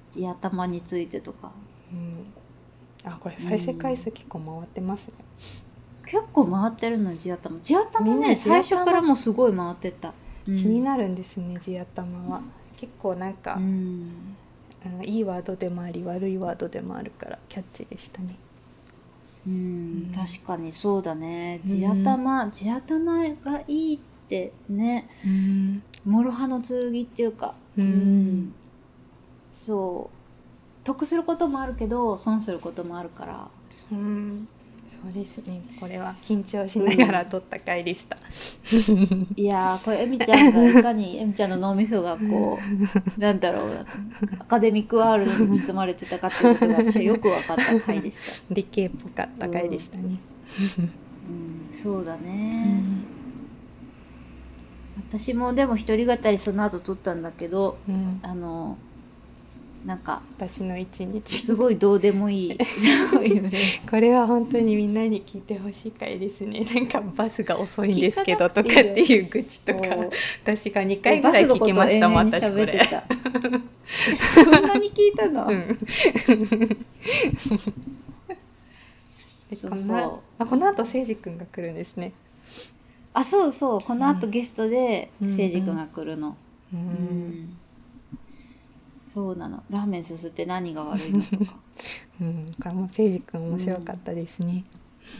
[0.10, 1.52] 地頭についてとか。
[1.92, 2.26] うん。
[3.04, 5.14] あこれ再生回数結構回ってますね。
[6.06, 7.60] 結構回ってるの地頭。
[7.60, 10.14] 地頭ね、最初からもうすごい回ってた。
[10.46, 10.84] 気にる。
[10.84, 12.42] なるんですね地頭は。
[12.78, 14.36] 結構なんか、うん。
[14.86, 18.36] あのいいワードでもあり悪いワードでもあるからキャッチでしたね。
[19.48, 19.56] うんう
[20.10, 21.62] ん確かにそうだね。
[21.66, 25.10] うん地頭、地頭がいいってね。
[25.26, 25.84] うん。
[26.06, 28.54] 諸刃の剣っていうか、うん
[29.50, 30.19] そう
[30.84, 33.48] 得することもあるけど損することもあるから
[33.92, 34.48] うん。
[34.90, 35.62] そうですね。
[35.80, 38.18] これは緊張しながら撮った回でした。
[39.38, 42.58] いやーこれえみちゃんがいかにえみちゃんの脳みそがこ
[43.18, 43.86] う なんだろう
[44.40, 50.18] アカデミックワールドに包まれてたかっていうことが私はよく分かった回でした、理系っぽかった回でしたね。
[51.30, 52.84] うん、そうだね、
[55.08, 58.20] 私もでも一人語りその後撮ったんだけどうん。
[58.24, 58.78] あの
[59.86, 61.42] なんか私の一日。
[61.42, 62.58] すごいどうでもいい。
[63.90, 66.66] これは本当にみんなに聞いてほしい回ですね。
[66.74, 69.82] なんかバスが遅いんですけどとかってていう愚痴とか。
[70.44, 72.80] 私が2回ぐらい聞きましたもん私これ。
[74.34, 75.68] そんなに聞いたの、うん。
[79.50, 82.12] でそうこのそうあこの後誠司くんが来るんですね。
[83.14, 83.82] あそうそう。
[83.82, 86.36] この後ゲストでうん誠司君が来るの、
[86.74, 87.59] ううんん
[89.20, 89.62] そうなの。
[89.70, 91.56] ラーメンすすって何が悪いのとか。
[92.22, 94.64] うん、これも誠司くん面白かったですね。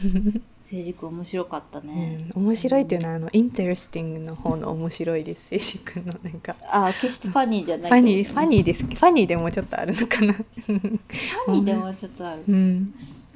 [0.72, 6.56] 誠司君面白かったうね、ん、面白いっていうのはあの interesting の方の面白いです誠司くんのなんか。
[6.62, 7.90] あ決して funny じゃない。
[7.90, 8.84] ファニーファー ny です。
[8.84, 10.32] funny でもちょっとあるのかな。
[10.32, 12.94] funny でもちょっとある、 うん。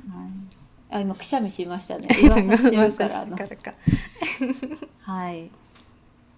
[0.08, 2.08] はい、あ今くしゃみしましたね。
[2.22, 3.36] 噂してるからあの。
[5.00, 5.50] はい。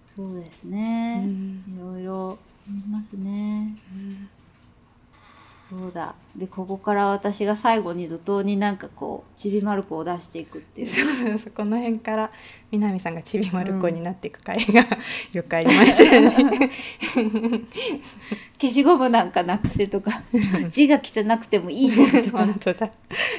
[0.05, 1.63] そうですうね、ん。
[1.77, 3.77] いろいろありますね。
[5.69, 6.15] そうだ。
[6.35, 10.87] でここから私が最後に怒涛になんかこうちびまる子を出していくっていう。
[10.87, 11.51] そうそうそう。
[11.51, 12.31] この辺から
[12.71, 14.85] 南さんがちびまる子になっていく回が、
[15.33, 16.71] よくありましたよね。
[18.61, 20.21] 消しゴムなんかなくせとか
[20.71, 22.37] 字が汚くてもいいじゃんとか。
[22.45, 22.89] 本当だ。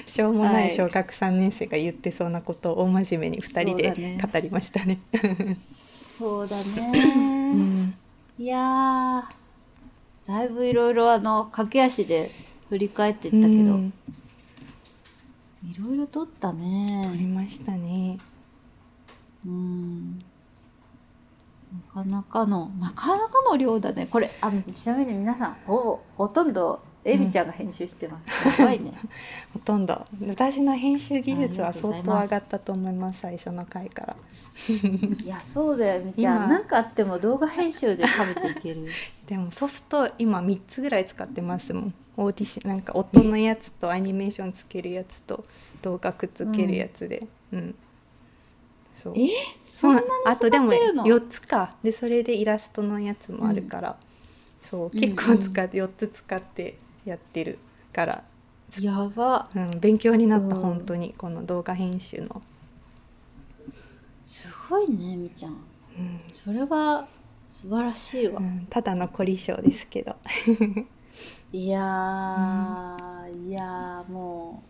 [0.05, 0.69] しょうもなはい。
[0.69, 4.99] い小学3年生が言ってそうなことを大真面目に2人で語りましたね。
[6.19, 7.95] そうだうね、ん
[8.39, 9.23] いやー
[10.29, 12.31] だいぶいろいろあの駆け足で
[12.69, 13.93] 振り返っていったけど、うん。
[15.65, 18.19] いろいろ撮った撮りねましたね。
[19.45, 20.19] うん。
[20.19, 20.25] な
[21.93, 24.07] かなかのなかなかの量だね。
[24.07, 28.93] これあちなみに皆さんほぼほとんどエビちゃんが編集してます、やばいね。
[29.53, 30.05] ほとんど。
[30.27, 34.17] 私の編集技術は相当上がったと思います最初の回から。
[35.25, 36.47] いやそうだよみちゃ今。
[36.47, 38.89] んなんかあっても動画編集で食べていける。
[39.27, 41.95] でもソフト今3つぐらい使ってますもん。
[42.17, 45.45] オーディションなんか音のやつとアニメーションつけるやつと
[45.83, 47.27] 動画くっつけるやつで。
[47.53, 47.75] うん、
[48.95, 49.15] そう。
[49.17, 49.29] え？
[49.67, 51.77] そうなそんなにあとでも使ってるの？4つか。
[51.83, 53.97] でそれでイラストのやつもあるから、
[54.63, 54.91] そう。
[54.93, 56.77] うん結構使って4つ使って
[57.09, 57.59] やってる
[57.93, 58.25] から、
[58.81, 59.49] やば。
[59.55, 60.63] うん、勉強になった、うん。
[60.63, 62.43] 本当にこの動画編集の。
[64.25, 65.53] すごいねみちゃん。
[65.53, 66.21] うん。
[66.33, 67.09] それは
[67.49, 70.17] 素晴らしいわ、うんただの凝り性ですけど。
[71.51, 74.63] いやー、いやーも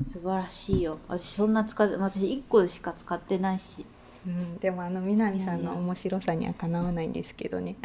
[0.00, 0.98] う素晴らしいよ。
[1.08, 3.86] 私そんな使って私1個しか使ってないし。
[4.26, 7.76] うん、でもあの南さんの面白さにはかなわないんですけどね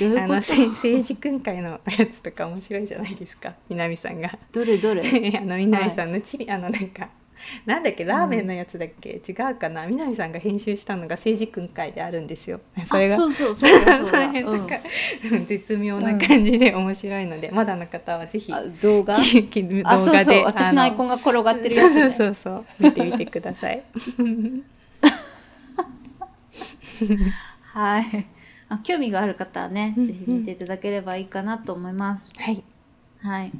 [0.00, 4.28] うあのせ政治訓会のやつとか面白いじゃないですか南さんが。
[4.52, 5.02] とどれどれ？
[5.38, 7.08] あの南さんのチリ、あのなんか
[7.66, 8.04] なんだっけ？
[8.04, 9.84] ラーメンのやつだっけ、違うかな？
[9.86, 12.60] 南さんが編集したのが政治訓会であるんですよ。
[12.86, 14.18] それがあそうそうそうだそ と
[14.52, 14.66] うん。
[14.68, 14.76] か、
[15.46, 19.16] 絶妙な感じで面白いので、まだの方はぜひあ動画？
[19.16, 19.20] 動
[19.84, 20.14] あそうそう。
[20.14, 22.64] 画で私のアイコンが転がってるやつ、ね、そうそうそう。
[22.78, 23.82] 見てみてください。
[27.72, 28.26] はい
[28.72, 32.32] あ興味がある方はね、うんぜひ見ていただければいいかなと思います。
[32.38, 32.62] はい。
[33.20, 33.52] はい。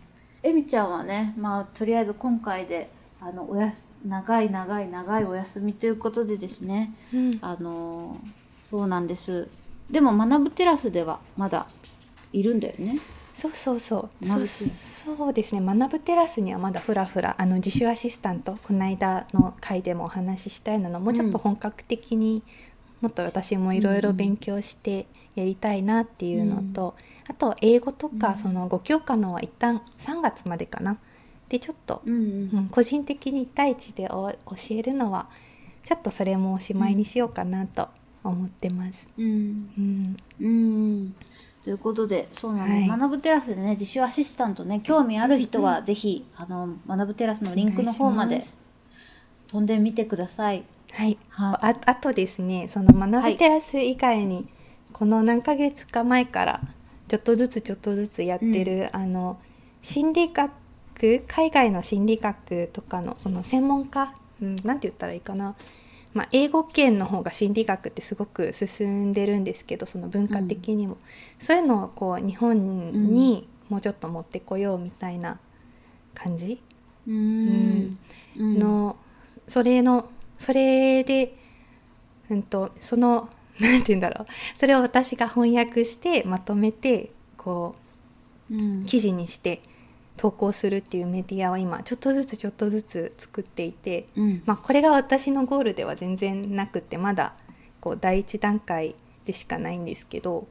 [0.43, 7.39] えみちゃんはねまあとりあえず今回であのおやす長い長い長いお休みということでですねうん。
[7.41, 8.17] あの
[8.63, 9.49] そうなんです。
[9.91, 11.67] でも学ぶテラスではまだ
[12.33, 12.99] いるんだよね。
[13.35, 14.27] そうそうそう。
[14.27, 15.61] そうそうですね。
[15.61, 22.43] 学ぶテラスにはまだふらふらあの自主アシスタントこの間の回でもお話ししたようなのもうちょっと本格的に、
[23.03, 26.95] もっと私もいろいろ勉強してやりたいなっていうのと、
[27.29, 28.39] あと英語とか、うん。
[28.39, 30.99] その5教科のは一旦3月までかな。
[31.49, 32.69] でちょっと、うんうん。
[32.71, 35.29] 個人的に1対1でお教えるのは
[35.85, 37.89] ちょっとそれもおしまいにしようかなと
[38.23, 39.09] 思ってます。
[39.19, 39.71] うん。
[39.77, 40.17] うん。
[40.41, 41.15] うん。
[41.63, 42.89] ということでそうなの、はい。
[42.89, 48.43] 学ぶテラスでね自主アシスタントね興味ある人はぜひ、あの学ぶテラスのリンクの方まで
[49.49, 50.65] 飛んでみてください。
[50.93, 51.19] はい。
[51.31, 54.47] はああとですねその学びテラス以外に、
[54.93, 56.61] この何ヶ月か前から
[57.09, 59.39] ちょっとずつちょっとずつやってる、あの
[59.81, 60.53] 心理学
[61.27, 65.57] 海外の心理学とかのその専門家、うん、なんて言ったらいいかな、
[66.15, 70.99] まあ、英語圏の方が心理学ってすごく進んでるんですけどその文化的にも、
[71.39, 75.39] そういうのをこう日本にもうちょっと持ってこようみたいな
[76.15, 76.61] 感じ、
[77.09, 77.99] うん。
[78.37, 78.97] の、
[79.49, 80.09] それの
[80.43, 81.35] それで、
[82.29, 84.27] うん、とその なんて言うんだろう。
[84.59, 87.77] それを私が翻訳してまとめてこ
[88.51, 88.83] うん。
[88.83, 89.63] う記事にして
[90.17, 94.43] 投稿するっていうメディアを今ちょっとずつちょっとずつ作っていて、うん。
[94.45, 97.35] まあ、これが私のゴールでは全然なくってまだ
[97.81, 100.49] こう第一段階でしかないんですけど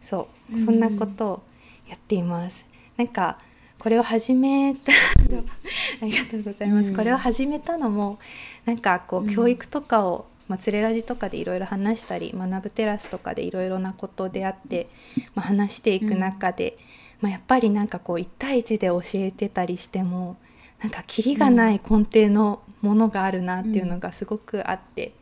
[0.00, 1.42] そうそんなことを
[1.88, 2.66] やっています。
[2.98, 3.38] なんか
[3.78, 4.92] これを始めた
[6.02, 6.96] ありがとうございます、うん。
[6.96, 8.18] これを始めたのも
[8.64, 9.34] なんかこううん。
[9.34, 14.88] 教育とかを、まあ、つれラジとかでいろいろ話したり学ぶテラスとかでいろいろなことであって、
[15.34, 16.76] まあ、話していく中で、
[17.20, 20.36] まあ、やっぱりなんかこう1対1で教えてたりしても
[20.82, 25.12] なんかキリがない根底のものがあるなっていうのがすごくあって、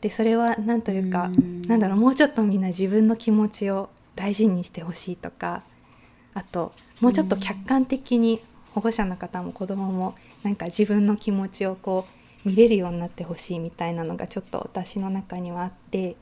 [0.00, 1.62] でそれは何というか、うん。
[1.62, 5.62] なんだろうもうちょっとみんな自分の気持ちを大事にしてほしいとか
[6.34, 8.40] あともうちょっと客観的に
[8.74, 12.17] 保護者の方も子どももなんか自分の気持ちをこう
[12.48, 16.16] 見れるようになってほしいみたいなのがちょっと私の中にはあって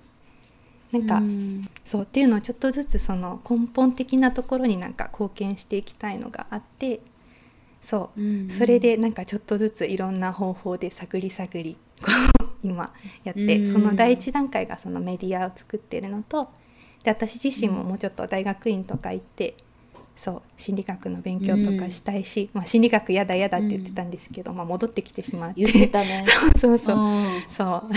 [0.93, 1.69] なんか、うん。
[1.85, 7.01] そうっていうのをちょっとずつその根本的なところになんか貢献していきたいのがあって
[7.81, 12.11] そううんそれでなんかちょっとずついろんな方法で探り探りこ
[12.43, 12.93] う 今
[13.25, 13.73] やって、うん。
[13.73, 16.51] その第一段階がそのメディアを作ってるのと
[17.03, 19.55] で私自身ももうちょっと大学院とか行って
[20.16, 25.61] そう心理学の勉強とかしたいし、まあ、心理学やだやだって言ってたんですけど、まあ、戻ってきてしまって。
[25.62, 26.24] 言ってたね。
[26.59, 27.02] そうそうそう。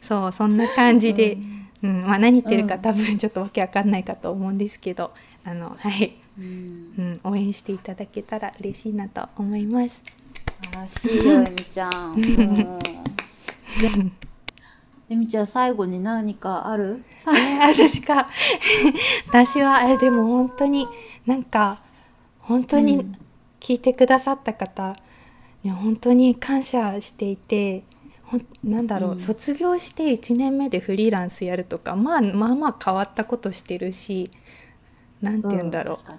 [0.00, 0.32] そう。
[0.32, 1.36] そんな感じで、
[1.82, 2.06] うん。
[2.06, 2.80] まあ、何言ってるかうん。
[2.80, 5.12] 多分ちょっとわけわかんないかと思うんですけど
[5.44, 6.94] あのはい、うん。
[6.98, 10.02] うん、応援していただけたら嬉しいなと思います。
[10.34, 12.14] 素晴らしいよ、えみちゃん。
[15.10, 17.02] えみちゃん、最後に何かある？
[17.60, 18.28] 私か。
[19.28, 20.86] 私はあれでも本当に
[21.28, 21.82] なんか
[22.40, 23.14] 本当にうん
[23.60, 24.96] 聞いてくださった方
[25.62, 27.82] には本当に感謝していて
[28.22, 29.20] ほんなんだろう、うん。
[29.20, 34.30] 卒業して1年目でフリーランスやるとか、まあ、まあまあ変わったことしてるし
[35.20, 36.18] なんて言うんだろう、確かに。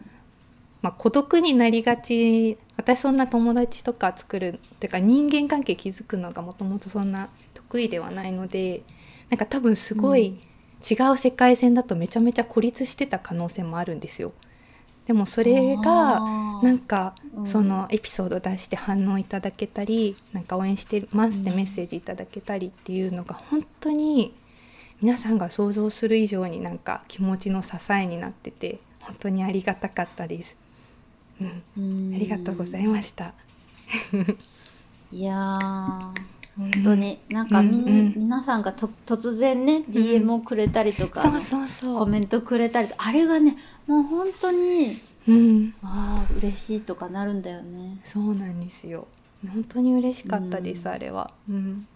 [0.81, 8.83] まあ、孤独になりがち私そんな友達とか作るというか人間関係築くのがもともとそんな得意ではないので
[9.29, 10.39] なんか多分すごい
[10.89, 14.33] 違う世界線だとめちゃめちゃ孤立してた可能性もあるんですよ。
[15.09, 16.19] でもそれが
[16.61, 17.47] なんかうん。
[17.47, 24.35] そのエピソード出して反応いただけたりなんか応援してますってメッセージいただけたりっていうのが本当に
[25.01, 30.57] 皆さんが想像する以上になんか気持ちの支えになってて本当にありがたかったです。
[31.41, 31.63] うん。
[31.77, 31.81] う
[32.11, 32.15] ん。
[32.15, 33.33] ありがとうございました。
[35.11, 37.19] いやー本当に。
[37.29, 38.13] なんかみん、うんうん。
[38.17, 41.99] 皆さんがと突然ね DM をくれたりとか、そうそうそう。
[41.99, 43.57] コメントくれたりとあれがね
[43.87, 44.97] もう本当に
[45.27, 45.73] うん。
[45.81, 48.01] ああ嬉しいとかなるんだよね。
[48.03, 49.07] そうなんですよ。
[49.47, 50.95] 本当に嬉しかったです、うん。
[50.95, 51.31] あれは。
[51.49, 51.87] うん。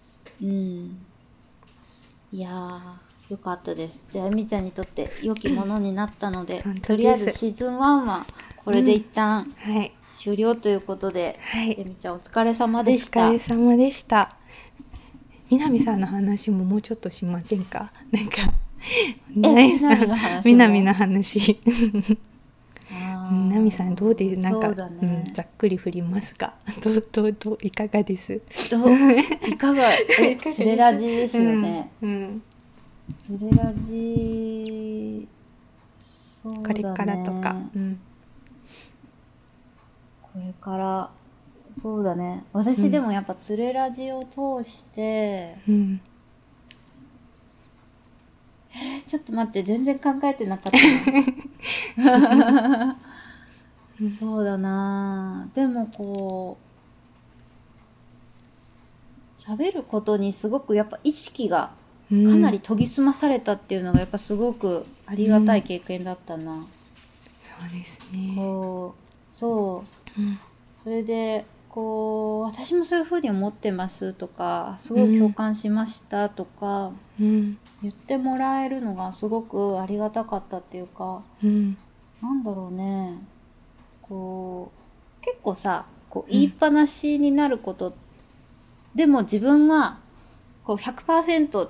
[0.42, 0.98] うん。
[2.32, 4.08] いやーよかったです。
[4.10, 8.26] じゃあえみちゃんにとって良きものになったのでとりあえずシーズン1は
[8.64, 9.92] これで一旦はい。
[10.16, 11.76] 終了ということで、はい。
[11.78, 13.22] えみちゃんお疲れ様おでした。
[13.22, 14.36] 疲れ様でした
[15.54, 17.92] 南さんの話ももうちょっとしませんか？
[18.12, 18.38] なんか
[18.82, 20.42] え南さん南の話も？
[20.52, 21.60] 南の話。
[22.92, 23.32] あー。
[23.32, 24.76] 南さんどうでなんかね。
[25.28, 28.42] うん、ざっくり振りますがどうどうどういかがです？
[28.72, 28.90] どう？
[29.48, 29.94] いかが？
[30.20, 32.42] えいかがですつれラジですよね、うんうん。
[33.16, 35.28] つれラジ
[35.98, 36.66] そうだね。
[36.66, 38.00] これからとか、うん。
[40.22, 41.10] これから
[41.82, 42.44] そうだね。
[42.54, 46.02] 私でもやっぱつれラジを通して、うん、
[48.74, 50.72] えちょっと待って全然考えてなかっ
[51.96, 52.18] た。
[52.18, 52.98] な
[54.20, 55.50] そうだな。
[55.56, 56.58] でもこ
[59.40, 61.72] う喋ることにすごくやっぱ意識が
[62.10, 66.66] かなり研ぎ澄まされたっていうのがやっぱすごくありがたい経験だったな、
[67.42, 69.84] そうですね、こうそ
[70.18, 70.22] う。
[70.22, 70.40] うん。
[70.84, 77.58] それでこう私もそういうふうに思ってますとかすごい共感しましたとか、うん。
[77.82, 81.76] 言ってもらえるのがすごくありがたかったっていうかうん。
[82.22, 83.18] なんだろうね。
[84.04, 84.72] こ
[85.22, 87.96] う結構さこう言いっぱなしになること、
[88.94, 89.98] でも自分が
[90.64, 91.70] こう100%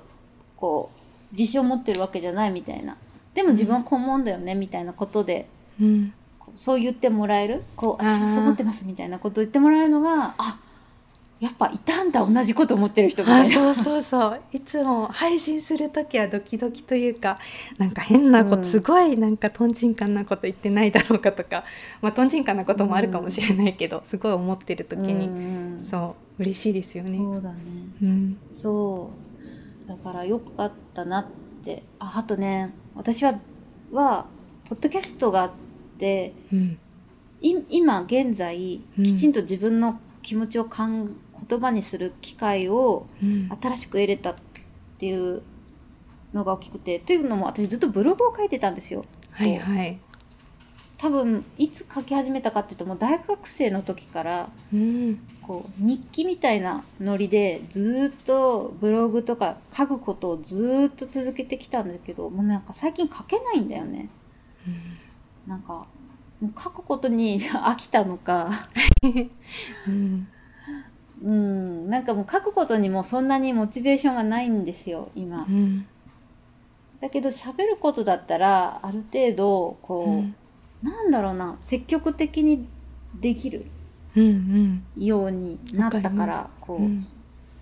[0.58, 0.90] こ
[1.32, 2.98] う自信を持ってるわけじゃないみたいな。
[3.32, 5.48] でも自分はこう思うんだよねみたいなことで
[5.80, 6.12] うん
[6.54, 7.62] そう言ってもらえる？
[7.76, 10.60] こうあそう思ってますみたいなことを言ってもらえるのがあ
[11.40, 13.48] やっぱいたんだ同じこと思ってる人みたいな。
[13.48, 14.40] あそうそうそう。
[14.52, 17.38] いつも配信する時はドキドキというか
[17.76, 21.64] なんか変なこと、うんすごいなんかとんちんかんなこと言ってないだろうかとか
[22.00, 27.18] まあとんちんかんなこともあるかもしれないけど、すごい思ってる時に、うんそう嬉しいですよね。
[27.18, 27.56] そうだね。
[28.02, 28.38] うん。
[28.54, 29.10] そ
[29.86, 29.88] う。
[29.88, 31.26] だからよかったなっ
[31.64, 31.82] て。
[31.98, 33.34] ああとね私は
[33.92, 34.26] は
[34.68, 35.50] ポッドキャストがあっ
[35.98, 36.78] てうん。
[37.40, 39.04] い今現在うん。
[39.04, 41.16] きちんと自分の気持ちをかん
[41.48, 43.48] 言葉にする機会をうん。
[43.60, 44.34] 新しく得れたっ
[44.98, 45.42] ていう
[46.32, 49.04] のが大きくてというのも私ずっとブログを書いてたんですよ。
[49.30, 49.98] はいはい。
[50.96, 55.20] 多分いつ書き始めたかっていうともう大学生の時からうん。
[55.46, 64.08] こう日記みたいなノリでずーっとブログとか書くことをずーっと続けてきたんだけどもうなんか最近書けないんだよね
[65.46, 65.86] なんか
[66.40, 68.50] もう書くことに飽きたのか。
[69.88, 70.28] うん。
[71.22, 71.90] うん。
[71.90, 75.46] なんかもう書くことにもそんなにモチベーションがないんですよ今。
[75.48, 75.86] うん。
[77.00, 80.34] だけど喋ることだったらある程度こう、うん。
[80.82, 82.66] なんだろうな積極的に
[83.20, 83.66] できる
[84.16, 87.00] うんようになったかわからこう、うん。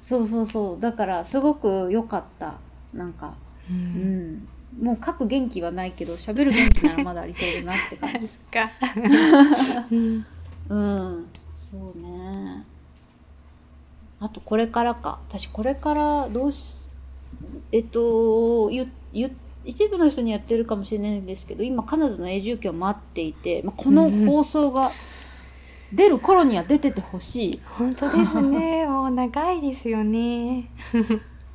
[0.00, 0.80] そうそうそう。
[0.80, 2.54] だからすごく良かった。
[2.92, 3.34] なんか。
[3.70, 4.48] ううんん
[4.80, 8.28] もう書く元気はないけど喋る元気ならまだありそうだなって感じ。
[8.50, 8.70] か。
[9.90, 10.26] うん。
[10.68, 12.64] うんそうね。
[14.20, 15.18] あとこれからか。
[15.28, 16.82] 私これからどうし
[17.70, 19.30] えっとゆゆ
[19.64, 24.90] 一部の人にやってるかもしれないんですけど今カナダの永住権を待っていて、まあ、この放送が
[25.92, 28.86] 出る頃には出ててほしい、本当ですね。
[28.86, 30.70] もう長いですよね。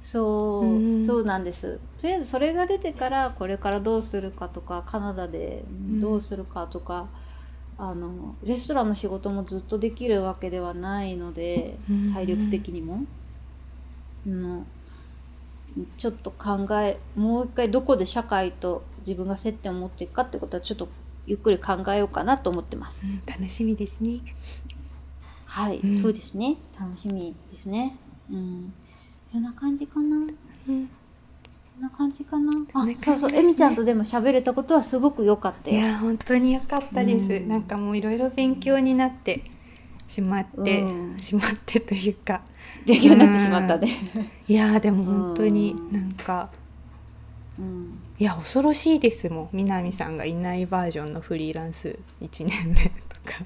[0.01, 1.05] そう、うん。
[1.05, 5.64] そうなんですとりあえずそれが出てからこれからどうするかとかカナダで
[6.00, 7.08] どうするかとか、
[7.80, 13.02] あのレストランの仕事もずっとできるわけではないので、うん体力的にも、
[14.26, 14.66] うん、
[15.98, 20.88] ちょっと考えもう一回どこで社会と自分が接点を持っていくかってことはちょっと
[21.28, 23.06] ゆっくり考えようかなと思ってます。
[23.06, 24.20] うん楽しみですね。
[25.45, 27.98] はい、うんそうですね楽しみですね。
[28.32, 28.74] うん、
[29.32, 30.18] こんな感じかな。
[30.18, 30.91] うんこ
[31.78, 32.51] んな感じかな？
[32.51, 35.78] あこんな感じ、そうそう、えみちゃんとでも喋れたことはすごく良かったよ。
[35.78, 37.43] いや本当に良かったです。
[37.43, 39.43] うんなんかもういろいろ勉強になって
[40.07, 42.41] しまって、うんしまってというか。
[42.86, 43.89] 勉強になってしまったね。
[44.47, 46.49] いやでも本当にうんなんか。
[47.59, 53.43] うん、いや恐ろしいですもん南さんがいないバージョンのフリーランス1年目とか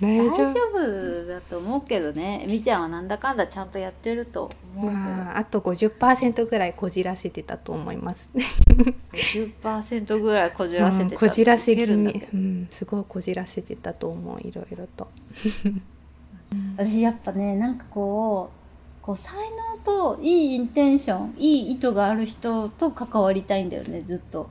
[0.00, 2.42] 大 大丈丈夫夫だと思うけどね。
[2.44, 5.00] えみちゃんはなんだかんだちゃんとやってると思うけど。
[5.00, 8.30] まああと50%ぐらいこじらせてたと思います。
[8.32, 12.28] 50%ぐらいこじらせてたうんこじらせ気味。
[12.32, 15.08] うんすごいこじらせてたと思ういろいろと。
[16.76, 24.48] 私やっぱねなんかこうこう才能といいインテンションいい意図がある人と関わりたいんだよねずっと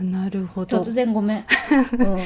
[0.00, 0.78] なるほど。
[0.80, 1.38] 突然ごめん、
[1.98, 2.18] うん、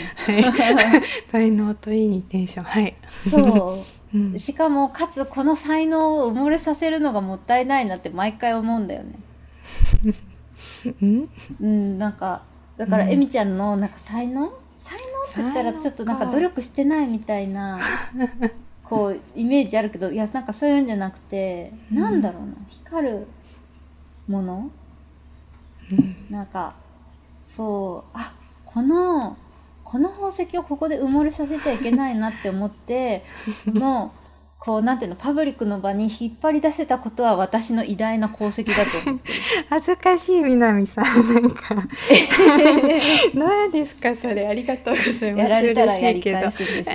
[1.31, 2.65] 才能といいインテンション。
[2.65, 2.97] はい。
[3.31, 3.85] そ
[4.15, 4.17] う。
[4.17, 4.39] うん。
[4.39, 9.15] しかもかつこの才能を埋もれさせるのがもったいないなって毎回思うんだよね。
[11.01, 11.29] うん？
[11.61, 12.43] うんなんか
[12.77, 13.11] だからうん。
[13.11, 14.51] エミちゃんのなんか才能？
[14.79, 16.27] 才能って言ったらちょっとなんか。
[16.27, 17.79] 努力してないみたいな
[18.85, 21.99] こうイメージあるけどいやなんかそういうんじゃなくて、うん。
[22.01, 22.55] なんだろうな。
[22.69, 23.27] 光る
[24.29, 24.71] もの？
[25.91, 26.17] うん。
[26.31, 26.75] なんか
[27.57, 28.11] そう。
[28.13, 28.33] あ
[28.65, 29.37] この
[29.85, 33.25] この宝石をここで埋もれさせちゃいけないなって思って
[33.65, 34.13] こ の
[34.59, 39.33] こうなんていうのパブリックの場に引っ張り出せたことは私の偉大な功績だと思って。
[39.33, 39.39] る
[39.71, 41.05] 恥ずかしい南さん。
[41.35, 41.75] なんか
[43.35, 44.47] 何ですかそれ。
[44.49, 45.45] ありがとうございます。
[45.45, 46.91] やられたらやり返すんです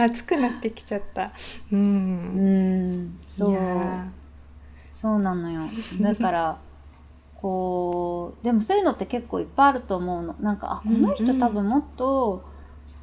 [0.00, 1.24] 熱くなってきちゃった。
[1.24, 1.30] う
[1.72, 3.02] うん。
[3.08, 3.58] んそう。
[4.88, 5.62] そうなのよ。
[6.00, 6.58] だから
[7.46, 10.34] こうでもそういうのって結構いっぱいあると思うの。
[10.40, 12.42] なんかあこの人多分もっと、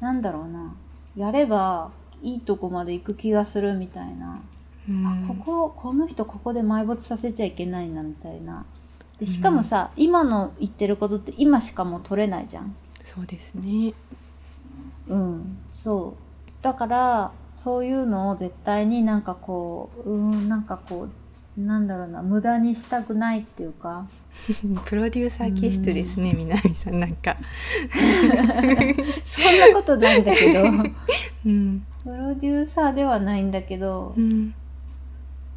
[0.00, 0.74] なんだろうな。
[1.16, 1.90] やれば
[2.20, 5.06] いいとこまで行く気がするみたいな、ーうん。
[5.06, 8.66] あこここの人ここで埋没させちゃいけないなみたいな。
[9.18, 12.76] でしかもさ、今の言ってることって今しかもう取れないじゃん。
[13.02, 13.94] そうですね。
[15.08, 16.62] うん、そう。
[16.62, 21.10] だからそういうのを絶対になんかこううんなんかこう
[21.56, 24.06] なんだろうな無駄にしたくないっていうか。
[24.86, 27.36] プロデューサー気質ですね南さんなんか。
[29.24, 30.64] そんなことないんだけど。
[31.46, 31.86] うん。
[32.02, 34.14] プロデューサーではないんだけど。
[34.16, 34.52] うん。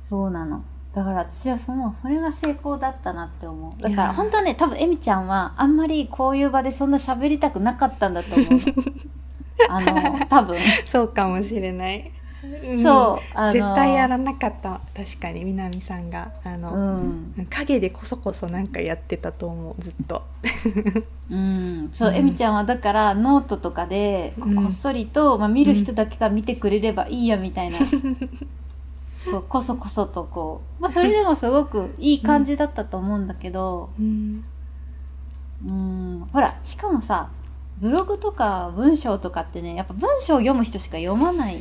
[0.03, 0.63] そうなの。
[0.93, 3.81] だから私はそのそれが成功だったなって思う。
[3.81, 8.59] だから本当はね多分エミちゃんはあんまりこういう場でそんな喋りたくなかったんだと思うの。
[9.69, 10.57] あの多分。
[10.85, 12.16] そうかもしれない、うん
[12.81, 14.81] そうあの絶対やらなかった。
[14.95, 16.31] 確かに南さんが。
[16.43, 17.47] あうの、ん。
[17.49, 19.81] 影でこそこそなんかやってたと思う。
[19.81, 20.23] ずっと。
[21.29, 22.15] うん、そう、うん。
[22.15, 34.43] エミちゃんはだからノートとかでこっそりと、まあ、見る人だけが見てくれればいいやみたいな、こうこそこそとこう、まあ、それでもすごくいい感じだったと思うんだけど、うん。
[35.65, 37.29] うん、ほらしかもさ
[37.79, 41.59] ブログとか文章とかってねやっぱ文章を読む人しか読まない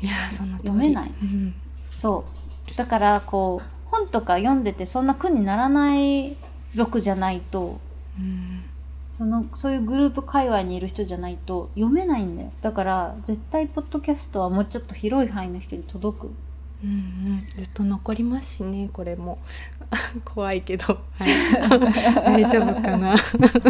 [0.00, 1.12] いやーその読めない。
[1.22, 1.54] うん。
[1.96, 2.24] そ
[2.72, 2.76] う。
[2.76, 6.36] だからこう本とか読んでてそんな苦にならない
[6.74, 7.80] 族じゃないと
[8.18, 8.62] うん。
[9.10, 12.52] そのそういうグループ界隈にいる人じゃないと読めないんだよ。
[12.60, 16.30] だから絶対ポッドキャストはもうちょっと広い範囲の人に届く。
[16.84, 17.46] うんうん。
[17.56, 19.38] ずっと残りますしねこれも。
[20.24, 21.00] 怖いけど、は
[22.36, 23.16] い、 大丈夫かな。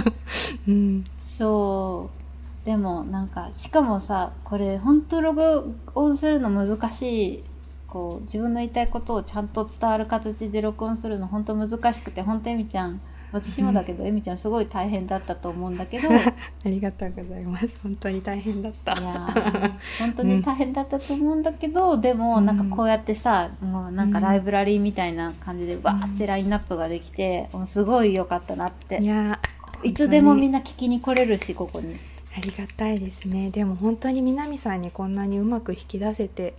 [0.68, 1.04] うん。
[1.26, 2.27] そう
[2.68, 7.44] でもなんかしかもさこれ本当ログオンするの難しい。
[7.86, 13.00] こう自分の言いたいことをちゃんと伝わる形で録音するの本当難しくて本当エミちゃん
[13.32, 16.08] 私もだけど、エミちゃんすごい大変だったと思うんだけど。
[16.08, 16.34] い や
[16.66, 17.42] ありがとうござい。
[17.44, 18.92] ます本当に大変だった。
[18.92, 28.98] ー本当に大変だったと思うんだけど、でもうんなんかこうやってさもうなんかライブラリーみたいな感じでバーってラインナップができて、もうすごい良かったなって。
[29.02, 29.38] いや
[29.82, 31.94] いつでもみんなな聞きに来れるしここに。
[32.38, 33.50] ありがたいですね。
[33.50, 36.54] でも本当に南さんにこんなにうまく引き出せて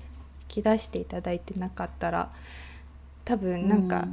[0.50, 2.30] 引き出していただいてなかったら
[3.24, 4.08] 多分なんか、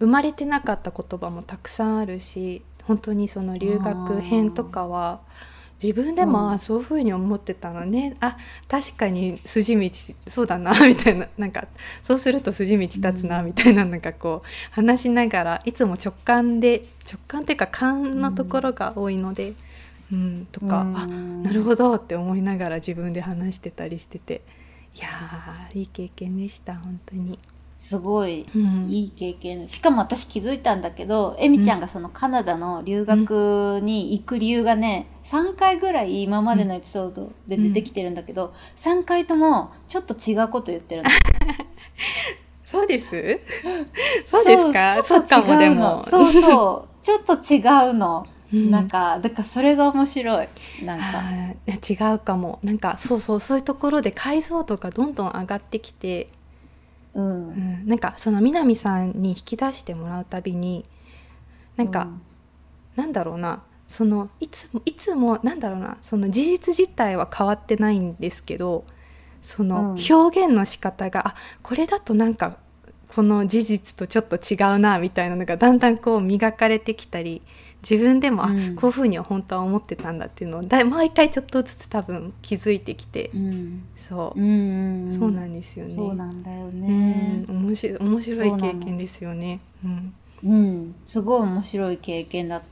[0.00, 5.20] 生まれてなかった言葉もたくさんあるし本当にその留学編とかは
[5.80, 6.50] 自分でも、うん。
[6.52, 8.16] あそういうふうに思ってたのね。
[8.18, 9.90] あ確かに筋道
[10.26, 11.68] そうだな みたいななんか
[12.02, 13.46] そうすると筋道立つなうん。
[13.46, 19.56] みたいななんかこう話しながらいつも直感で直感っていうか勘のところが多いので、うん
[20.52, 24.42] とか、あなるほどって思いながら自分で話してたりしてて
[24.94, 27.38] いやーいい経験でした本当に。
[27.74, 41.10] すごいうんいい経験しかも私気づいたんだけどエミちゃんがそのカナダの留学に行く理由がね3回ぐらい今までのエピソードで出てきてるんだけど、3回ともちょっと違うこと言ってるの。
[42.64, 43.40] そうです？
[44.26, 44.90] そうですか？
[45.02, 46.04] そそううちょっと違うかもでのも。
[46.08, 47.58] そうそうちょっと違
[47.90, 48.70] うの、うん。
[48.70, 50.48] なんかだからそれが面白い。
[50.84, 51.04] なんか。
[51.66, 52.58] 違うかも。
[52.62, 56.28] なんかそうそうそういうところで解像度がどんどん上がってきて、
[57.14, 60.84] うん、うん、なんかその南さんに引き出してもらうたびに、
[61.76, 62.08] なんか、
[62.96, 63.62] なんだろうな。
[63.88, 65.98] そのいつもいつもなんだろうな。
[66.00, 68.84] その事実自体は変わってないんですけど
[69.42, 70.14] そのうん。
[70.14, 72.56] 表現の仕方が、あこれだとなんか
[73.14, 77.42] この事実とちょっと違うなみたいなのがだんだんこう磨かれてきたり
[77.88, 78.76] 自分でも、あうん。
[78.76, 83.84] こういうふうには本当は思ってたんだっていうのをだ毎回ちょっとずつ多分気づいてきて、うん。
[83.96, 84.40] そう。
[84.40, 85.90] う、んそうなんですよね。
[85.92, 89.60] そうなんだようねん、面白い面白い経験ですよね。
[89.84, 90.14] うん、
[90.44, 92.62] うんすごい面白い経験だ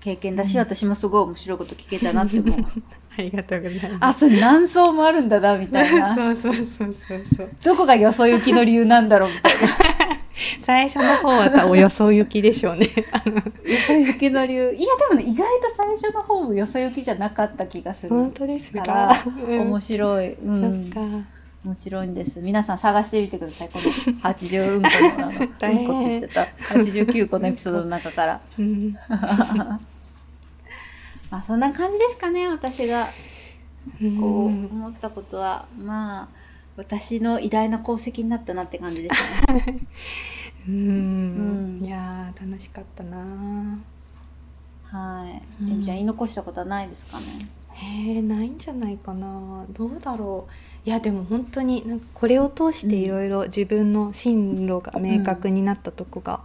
[0.00, 2.58] 経験だし、私もすごい面白いこと聞けたなって思う。
[3.18, 4.20] ありがとうございあます。
[4.20, 6.14] それ何層もあるんだなみたいな。
[6.16, 7.50] そうそうそうそうそう。
[7.64, 9.52] どこがよそ行きの理由なんだろうみたい
[10.08, 10.17] な
[10.60, 12.86] 最初の方はおよそ行きでしょうね。
[12.86, 12.92] よ
[13.86, 14.74] そ行きの理由。
[14.74, 18.10] いやでもね意外と最初の方もよそ行きじゃなかった気がする。
[18.10, 18.82] 本当ですか。
[18.82, 18.92] か。
[18.92, 21.24] ら面白い、うん、そっか。
[21.64, 22.40] 面白いんです。
[22.40, 23.68] 皆さん探してみてください。
[23.68, 23.84] この
[24.30, 26.74] 80うんこのあのうんこって言っちゃった。
[26.74, 28.40] 89個のエピソードの中から。
[28.58, 28.96] うん、
[31.30, 33.08] まあそんな感じですかね私が。
[33.98, 36.28] こううん思ったことは、まあ
[36.78, 39.80] 私の偉大な功績になったなって感じですね。
[40.68, 41.78] うん。
[41.80, 41.84] うん。
[41.84, 43.18] いやー楽しかったな。
[44.84, 45.72] はい、うん。
[45.72, 47.48] えみちゃん言い残したことはないですかね？
[47.72, 49.64] へえないんじゃないかな。
[49.70, 50.88] どうだろう。
[50.88, 56.40] いやでも本当になんかこれを通していろいろ自分の進路が明確になったとこが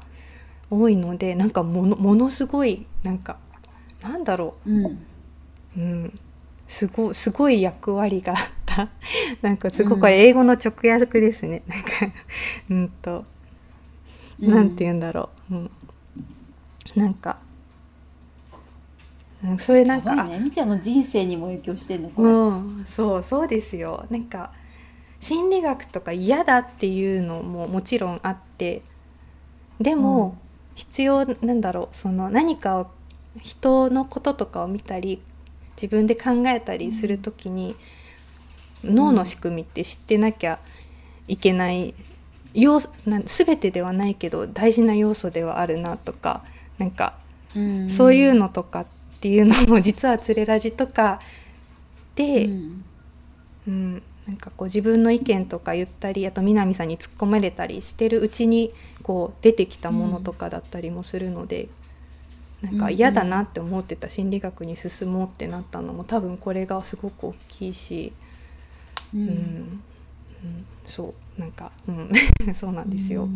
[0.72, 3.38] 多いので、なんかものものすごいなんか
[4.02, 4.70] なんだろう。
[4.72, 4.86] ん。
[4.88, 4.98] う、
[5.78, 6.14] うん、
[6.68, 8.34] すごいすごい役割が
[9.42, 11.90] なんかすごいこれ英語の直訳ですね、 なんか
[12.70, 13.26] うんと。
[14.40, 15.72] なんて言うんだろう、うん、
[16.96, 17.38] なんか、
[19.44, 22.52] うん、そういうなんか、みちゃんの人生にも影響してんのこれ、う
[22.82, 24.06] ん、そうそうですよ。
[24.10, 24.52] なんか
[25.20, 28.82] 心理学とか嫌だっていうのももちろんあって。
[29.80, 30.38] でも、
[30.76, 31.96] 必要なんだろう。
[31.96, 32.88] その何かを
[33.42, 35.22] 人のこととかを見たり
[35.76, 37.76] 自分で考えたりする時に、
[38.84, 40.60] 脳の仕組みって知ってなきゃ
[41.28, 41.94] いけない
[42.54, 46.44] 要素なん全てではないけど大事な要素ではあるなとか
[46.78, 47.16] なんか
[47.56, 47.90] うん。
[47.90, 48.86] そういうのとかっ
[49.20, 51.20] ていうのも 実は「つれラジ」とか
[52.16, 52.84] で、うん。
[53.68, 58.72] うんなんかこう自分の意見とか言ったりあと南さんに突っ込まれたりしてるうちに
[59.02, 61.68] こう出てきたものとかだったりもするので、
[62.62, 68.14] なんか嫌だなって思ってた心理学に進もうってなったのも多分これがすごく大きいし、
[69.14, 69.26] ううん。
[69.26, 69.84] んうん。
[70.86, 71.40] そう。
[71.40, 73.28] なんか、うん、そうなんですよ。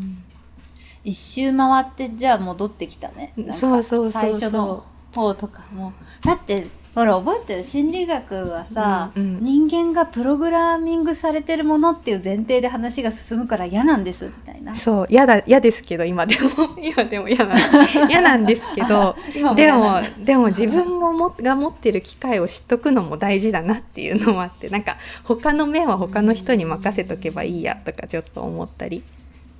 [1.03, 3.33] 一周回ってじゃあ戻ってきたね。
[3.51, 4.11] そうそうそうそう。
[4.11, 5.93] 最初の方とかも。
[6.23, 6.67] だって
[6.97, 7.63] ほら覚えてる？
[7.63, 9.43] 心理学はさ、うんうん。
[9.43, 14.75] 人間がプログラミングされてるものっていう前提で話が進むから嫌なんですみたいな。
[14.75, 16.49] そう嫌だ嫌ですけど今でも。
[16.81, 17.53] 今でも嫌な
[18.09, 29.03] 嫌なんですけど 今でもでも自分がもが持ってる機会を知っとくのも大事だなっていうのもあってなんか他の面は他の人に任せとけばいいやとかちょっと思ったり、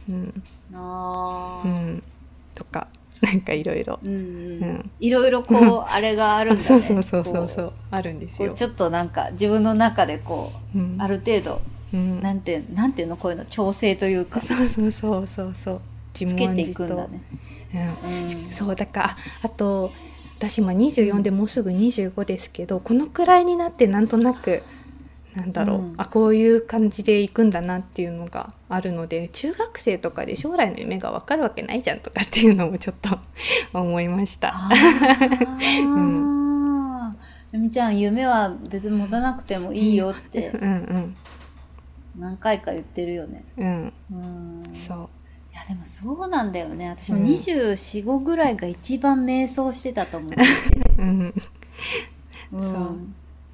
[0.10, 0.44] うん。
[0.74, 1.68] あー。
[1.68, 2.04] うん、
[2.56, 2.88] とか
[3.22, 4.00] なんかいろいろ。
[5.00, 6.64] いろいろこうあれがあるんだね。
[6.68, 7.72] そうそうそうそうう。
[7.92, 8.54] あるんですよ。
[8.54, 10.96] ちょっとなんか自分の中でこううん。
[11.00, 11.62] ある程度
[11.94, 12.22] うん。
[12.22, 14.42] なんてなんていうのこういうの調整というか。
[14.42, 15.82] そうそうそうそうそう。
[16.20, 17.22] 自つけてい問自答くんだね。
[17.74, 17.78] う
[18.10, 18.22] ん。
[18.22, 18.30] うん。
[18.52, 19.92] そうだからああと
[20.38, 24.62] 私今24でもうすぐ25ですけどこのくらいになってなんとなく
[25.38, 25.94] なんだろう、うん。
[25.98, 33.20] あこういう感じでいくんだなっていうのがあるので中学生とかで将来の夢が分かるわけないじゃんとかっていうのもちょっと
[33.80, 34.50] 思いました。
[34.56, 34.74] ああ、
[37.54, 41.16] えみちゃん夢は別に持たなくてもいいよってうん。
[42.18, 43.46] 何回か言ってるよね。
[43.58, 43.94] うん。
[44.12, 44.64] うん。
[44.68, 44.76] うん。
[44.76, 45.10] そう。
[45.54, 46.90] いやでもそうなんだよね。
[46.90, 47.26] 私もうん。
[47.26, 50.32] 24、5ぐらいが一番瞑想してたと思う。
[50.98, 51.34] うん。
[52.52, 52.98] うん、そう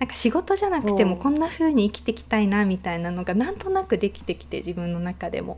[0.04, 5.58] なんか仕事じゃなくてもこんな風に生きていきたいなみたいなのがなんとなくできてきて自分の中でも。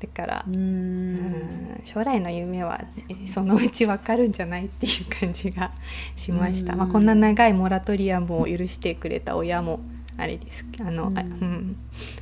[0.00, 0.54] だからう、ん。
[0.54, 5.70] うん将来の夢はえそのうちわかるんじゃないっていう感じが
[6.16, 6.78] しました、うん。
[6.80, 9.78] まあ、こんな長いモラトリアムを許してくれた親も
[10.16, 10.66] あれです。
[10.80, 11.32] あの、あうん。
[11.40, 11.76] うん、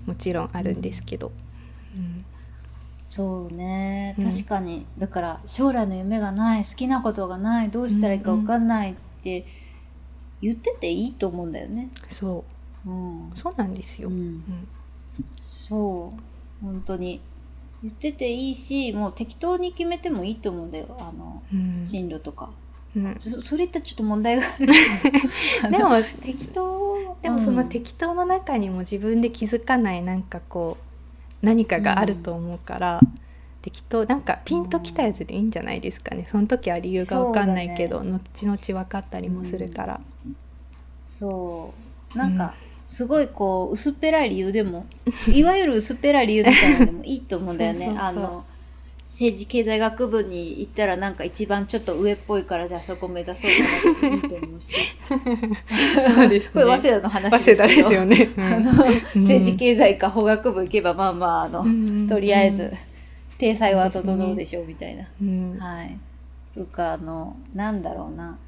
[0.05, 1.33] もちろんあるんですけど、
[1.97, 2.25] うん。
[3.09, 4.15] そうね。
[4.19, 4.31] うん。
[4.31, 9.47] 確かに、だから将来の夢がない好きなことがないどうしたらいいか分かんないって
[10.43, 11.91] 言ってていいと思うんだよね。
[12.09, 12.45] そ
[12.87, 12.91] う。
[12.91, 13.29] ん。
[13.29, 14.37] うそうなんですよ、ううん。
[14.37, 14.69] ん
[15.41, 16.65] そう。
[16.65, 17.21] 本当に。
[17.83, 20.97] 言ってていいしもう適当に決めてもいいと思うんだよ。
[20.99, 21.87] あのうん。
[21.87, 22.51] 進路とか、
[22.97, 23.15] うん。
[23.19, 24.43] そそれ言ったらちょっと問題が。
[25.63, 25.91] あ るでも
[26.23, 27.17] 適当。
[27.23, 30.77] でもその適当の中にも自分で気づかないなんかこ
[31.43, 33.01] う何かがあると思うから、
[33.67, 36.25] 適当なんかピンときたやつでいいんじゃないですかね。
[36.31, 40.01] その時は理由が分かんないけど、そ後々分かったりもするから、
[41.03, 41.75] そ
[42.15, 42.17] う。
[42.17, 42.55] なんか、
[42.87, 44.87] すごいこう薄っぺらい理由でも
[45.35, 47.93] いわゆる薄っぺらい理由みたいなのでもいいと思うんだよね。
[47.99, 48.45] あの
[49.09, 54.77] 政治経済学部に行ったらなんか一番ちょっと上っぽいからじゃあそこ目指そうかなっていいと思うし。
[56.15, 56.51] そうですね。
[56.55, 58.31] これ早稲田の話早稲田ですよね。
[58.37, 58.73] あの
[59.17, 62.07] 政治経済か法学部行けばまあまああの、うん。
[62.09, 62.73] とりあえず
[63.39, 65.07] 体裁は整うでしょうみたいな。
[65.21, 65.59] うん。
[65.59, 65.99] はい。
[66.55, 68.39] とかあのなんだろうな。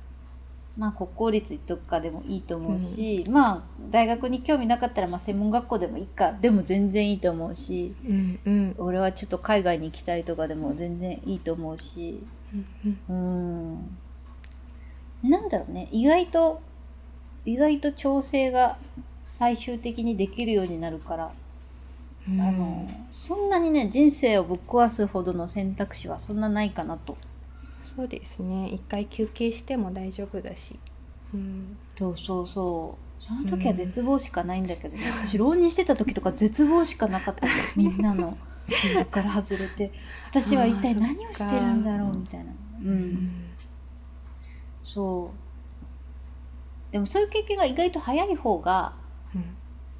[0.77, 8.75] まあ国公立とかでもいいと思うし、まあ大学に興味なかったらまあ専門学校でもいいかでも全然いいと思うしうんうん。
[8.79, 12.23] 俺はちょっと海外に行きたいとかでも全然いいと思うし
[13.09, 13.79] うん
[15.25, 15.31] うん。
[15.31, 15.89] なんだろうね。
[15.91, 16.63] 意外と
[17.45, 18.79] 意外と調整が
[19.17, 21.33] 最終的にできるようになるから、うん
[22.31, 27.17] あのそんなにね人生をぶっ壊すほどの選択肢はそんなないかなと。
[27.97, 28.69] そうですね。
[28.69, 30.79] 一回休憩しても大丈夫だし、
[31.33, 33.23] うん、そうそうそう。
[33.23, 37.47] その時は絶望しかないんだけど、私浪人してた時とか絶望しかなかった。
[37.47, 38.37] んだよみんなのこ
[38.99, 39.91] こから外れて。
[40.29, 42.53] 私は一体何をしてるんだろうみたいな。
[42.85, 43.31] うん
[44.85, 45.33] そ
[46.91, 46.93] う。
[46.93, 48.95] でもそういう経験が意外と早い方が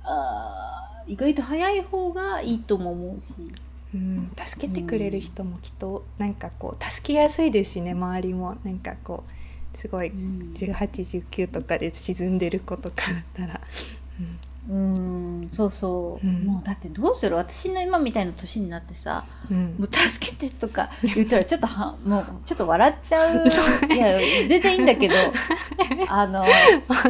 [0.05, 3.35] あー意外と早い方がいいとも思うし。
[3.95, 8.59] うん、助けてくれる人もきっとなんかこう助けやすいですしね周りも。
[8.63, 9.25] なんかこ
[9.75, 10.53] うすごいうん。
[10.55, 13.61] 1819とかで沈んでる子とかだったら、
[14.21, 14.39] うん
[15.49, 16.45] そうそう、うん。
[16.45, 17.37] もうだってどうする？
[17.37, 19.77] 私の今みたいな年になってさうん。
[19.79, 23.49] もう助けてとか言ったらちょっとはもうちょっと笑っちゃう。
[23.51, 25.15] そいや全然いいんだけど。
[26.09, 26.45] あの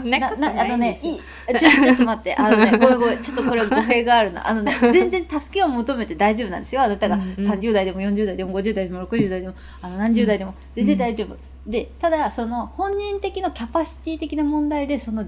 [0.05, 1.19] なななあのねいい
[1.59, 2.35] ちょちょっと待って。
[2.37, 3.21] あのねごめんごめん。
[3.21, 4.47] ちょっとこれ語弊があるな。
[4.49, 6.83] あのね全然助けを求めて大丈夫なんですよ。
[6.83, 11.37] あなたがうんうん30代でも40代でも50代でも60代でもあの何十代でも全然大丈夫、
[11.69, 15.27] でただその本人的なキャパシティ的な問題でその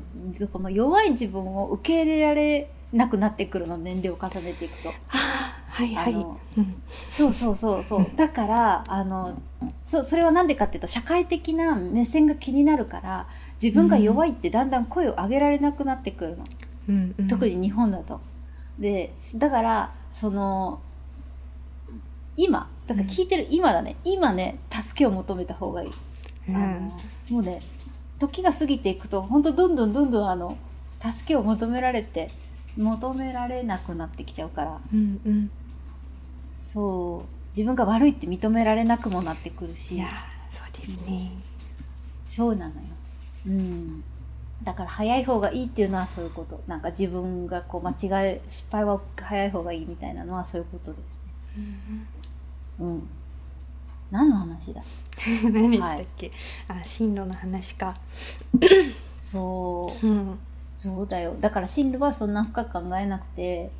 [0.50, 4.92] この弱い自分を受け入れられなくなってくるの年齢を重ねていくと。
[5.68, 6.26] はいはい、
[7.08, 9.40] そうそうそうそうだからあの
[9.80, 13.28] そそれは何でかっていうと社会的な目線が気になるから
[13.62, 16.44] 自分が弱いってだんだん声を上げられなくなってくるの、
[16.88, 18.20] うんうん、特に日本だと。
[18.78, 20.80] でだからその
[22.36, 25.90] 今だから聞いてる今だね、今ね助けを求めた方がいい。
[27.30, 27.60] もうね
[28.18, 30.56] 時が過ぎていくと本当どんどんどんどんあの
[31.00, 32.30] 助けを求められて
[32.76, 34.80] 求められなくなってきちゃうから。
[34.92, 35.50] うんうん。
[36.60, 37.40] そう。
[37.56, 39.96] 自分が悪いって認められなくもなってくるし。
[39.96, 41.32] いやーそうですね、
[42.26, 42.80] そうなのよ、
[43.46, 44.04] うん、
[44.62, 46.62] だから早い方がいいっていうのはそういうこと。
[46.66, 51.22] なんか自分がこう間違え失敗は早い方がいいみたいなのはそういうことです
[51.56, 51.66] ね。
[52.80, 53.08] うん
[54.10, 54.82] 何の話だ？
[55.52, 56.32] 何でしたっけ、
[56.68, 57.94] あ進路の話か、
[59.18, 60.06] そう。
[60.06, 60.38] うん、
[60.76, 61.36] そうだよ。
[61.40, 63.70] だから進路はそんな深く考えなくて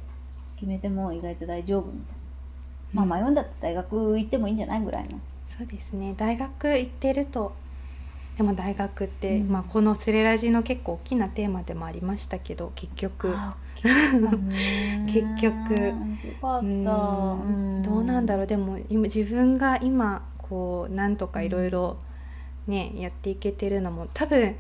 [0.57, 2.01] 決めても意外と大丈夫みたい
[2.95, 3.07] な。
[3.07, 5.19] まあ迷うんだったら大学行ってもいいんじゃないぐらいの。
[5.47, 6.15] そうですね。
[6.17, 7.53] 大学行ってると
[8.37, 9.49] でも大学って、うん。
[9.49, 13.35] まあ、この「スレラジ」の結構大きなテーマでもありましたけど結局
[15.07, 15.95] 結局。
[16.43, 17.83] うん。
[17.83, 18.47] どうなんだろう。
[18.47, 21.97] でも今自分が今こうなんとかいろいろ
[22.67, 24.57] ねやっていけてるのも多分、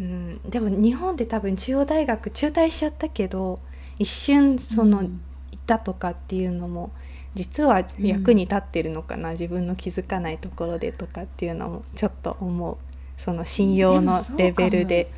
[0.00, 3.60] うん、でも日本で多分中央大学中退しちゃったけど
[3.98, 5.20] 一瞬その、うん。
[5.52, 6.90] いたとかっていうのも
[7.34, 12.76] 実は役に立ってるのかな、自分の気づかないところでとかっていうのもちょっと思う。
[13.16, 15.10] その信用のレベルで。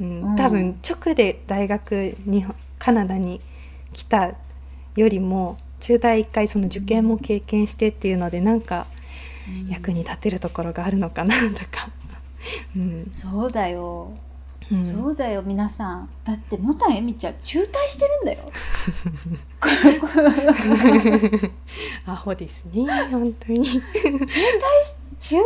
[0.00, 0.22] うん。
[0.22, 0.36] うん。
[0.36, 2.46] 多分直で大学に
[2.78, 3.40] カナダに
[3.92, 4.32] 来た
[4.96, 8.86] よりも中大一回その受験も経験してっていうのでなんか
[9.68, 11.90] 役に立てるところがあるのかな とか、
[12.76, 13.08] うん。
[13.10, 14.12] そうだよ、
[14.70, 14.84] うん。
[14.84, 16.08] そうだよ皆さん。
[16.24, 18.52] だってもたえみちゃん中退してるんだよ。
[22.06, 23.82] アホですね本当に、中退
[25.20, 25.40] 中退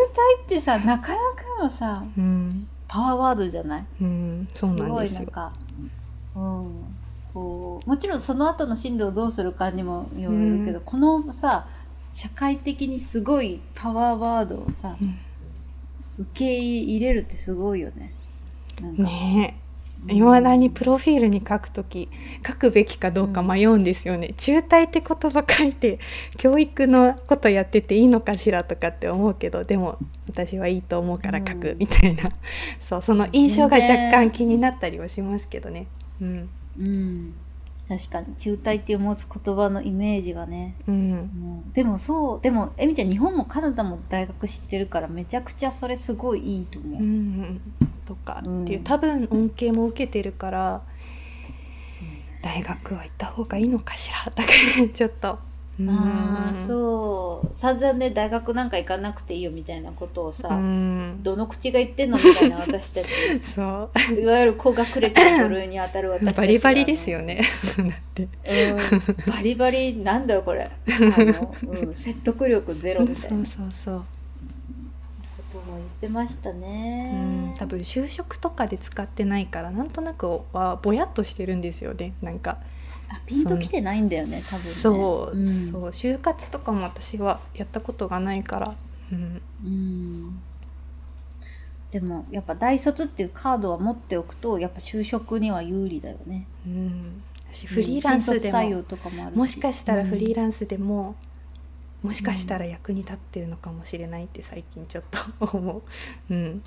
[0.44, 1.18] ってさなかな
[1.58, 3.84] かのさうんパワーワードじゃない？
[4.00, 5.22] うん、そうすごなんですよ。
[5.22, 5.52] いなんか
[6.36, 6.94] うん
[7.32, 10.84] こうもちろんその後の進路をどうするかにもよるけど、うん。
[10.84, 11.66] このさ
[12.12, 15.18] 社会的にすごいパワーワードをさ、うん。
[16.20, 18.12] 受け入れるってすごいよね。
[18.80, 19.02] なんか。
[19.02, 19.56] ね。
[19.60, 19.63] え
[20.08, 22.08] いまだにプロフィールに書くとき
[22.46, 25.98] 書くべきかどうか迷うんですよね、中退って言葉書いて
[26.36, 29.98] 教育のことやってていいのかしらとかって思うけどでも
[30.28, 32.30] 私はいいと思うから書くうんみたいな、
[32.80, 35.86] そうその印象が若干気になったりはしますけどね。
[36.20, 36.48] うん。
[36.78, 37.34] うん
[37.88, 40.74] 確かに中退っていう持つ言葉のイメージがね。
[40.88, 41.10] うん。
[41.34, 47.60] もうでもそうでもえみちゃん日本もカナダも大学知ってるからめちゃくちゃそれすごいいいと思う、うん、
[48.06, 48.84] とかっていううん。
[48.84, 50.82] 多分恩恵も受けてるから
[52.42, 54.32] 大学は行った方がいいのかしら。
[54.34, 55.38] だからちょっと
[55.88, 57.54] ああそう。
[57.54, 61.20] 散々ね大学なんか行かなくていいよみたいなことをさ、うん。
[61.22, 63.08] どの口が言ってんのみたいな 私たち。
[63.42, 64.14] そう。
[64.14, 67.42] いわゆる高学歴の部類に当たる私たちがバリバリですよね。
[67.76, 68.22] だって。
[68.22, 69.32] うん。
[69.32, 70.64] バリバリなんだよこれ。
[70.64, 70.70] あ
[71.24, 74.04] の、うん、 説得力ゼロみたいそうなそうそう。
[75.52, 82.58] ことも言ってましたうねん、多分就職とかで使ってないからなんとなくはぼやっとしてるんですよねなんか
[83.10, 84.70] あピンときてないんだよね多分ね。
[84.70, 85.70] そう、ん。
[85.72, 85.82] そう。
[85.88, 88.74] 就活とかも私はやったことがないから、
[89.12, 90.40] うん、うん。
[91.90, 96.46] でもやっぱ大卒っていうカードは持っておくとやっぱ就職には有利だよね。
[96.66, 99.38] うん、私フリーランスでもとかもあるし。
[99.38, 101.14] もしかしたらフリーンランスでも、
[102.02, 105.04] もしかしたら役に立ってるのかもしれないって最近ちょっ
[105.38, 105.82] と思
[106.28, 106.62] う、うん、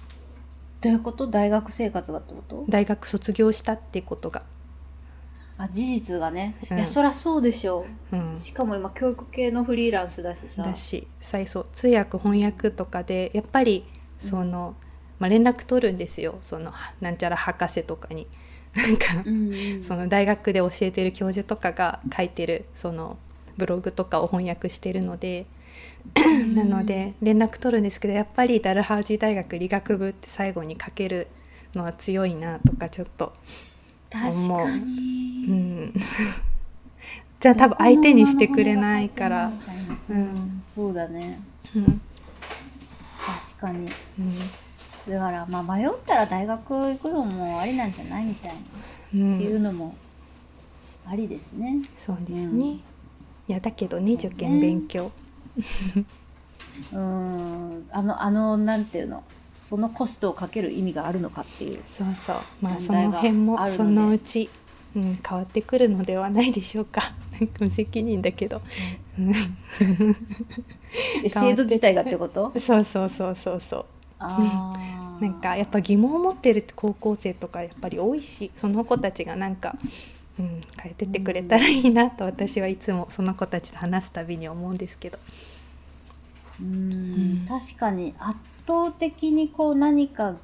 [0.79, 1.27] どういうこと？
[1.27, 2.65] 大学生活がってこと？
[2.69, 4.43] 大学卒業したってことが、
[5.57, 6.77] あ事実がね、うん。
[6.77, 8.15] いやそりゃそうでしょう。
[8.15, 8.33] ん。
[8.33, 10.63] う、しかも今教育系のフリーランスだしさ。
[10.63, 13.85] だし最初通訳翻訳とかでやっぱり
[14.19, 14.75] その、
[15.19, 16.39] まあ、連絡取るんですよ。
[16.43, 18.27] そのなんちゃら博士とかに。
[18.75, 19.83] なんかうんうん。
[19.83, 23.17] その大学で教えてる教授とかが書いてるその
[23.57, 25.47] ブログとかを翻訳してるので、
[26.53, 31.27] なので連絡取るんですけどやっぱりダルハウジ大学理学部って最後に書ける
[31.73, 33.33] のは強いなとかちょっと、
[34.09, 35.93] 確かに、うん、
[37.39, 39.51] じゃあ多分相手にしてくれないから、
[40.09, 40.19] ううん。
[40.19, 41.39] ん、そうだね。
[41.75, 41.85] うん。
[41.85, 43.87] 確かに。
[44.19, 44.51] うん。
[45.07, 48.59] だからまあ迷ったら大学行くのもありなんじゃないみたいな、
[49.13, 49.35] うん。
[49.35, 49.95] っていうのも
[51.05, 51.79] ありですね。
[51.97, 52.61] そうですね、うん。
[52.69, 52.83] い
[53.47, 54.13] やだけどね。
[54.13, 55.11] 受験勉強。
[56.91, 57.87] うん。
[57.91, 59.23] あのあのなんていうの
[59.67, 61.83] そのコストをかける意味があるのかっていう。
[61.89, 62.35] そうそう。
[62.61, 64.49] まあその辺もそのうち、
[64.95, 67.01] うん、変わってくるのではないでしょうか。
[67.59, 68.61] 無責任だけど、
[71.29, 72.53] 制度自体がってこと？
[72.61, 73.85] そうそうそうそうそう。
[74.23, 79.75] なんかやっぱ疑問を持ってる高校生とかやっぱり多いしその子たちがなんか、
[80.39, 85.19] うん、変えてってくれたらいいなと私はいつもその子たちと話すたびに思うんですけど。
[86.61, 86.67] うん。
[86.67, 86.95] う
[87.43, 87.45] ん。
[87.47, 88.37] 確かに圧
[88.67, 90.35] 倒的にこう何か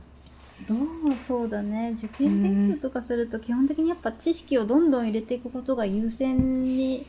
[0.67, 0.76] ど
[1.13, 1.93] うそうだね。
[1.97, 7.05] 受験勉強とかすると基本的にやっぱ知識をどんどん入れていくことが優先に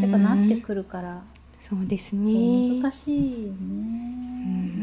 [0.00, 1.22] やっぱなってくるから。
[1.60, 2.32] そうですね。
[2.32, 3.58] 難しいよね。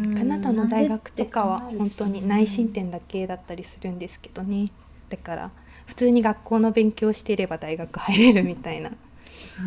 [0.07, 0.15] うん。
[0.17, 4.69] カナダの大学とかは本当に内申点だけだったりするんですけどね。
[5.09, 5.51] だから
[5.87, 8.91] 普通に学校の勉強していれば大学入れるみたいな、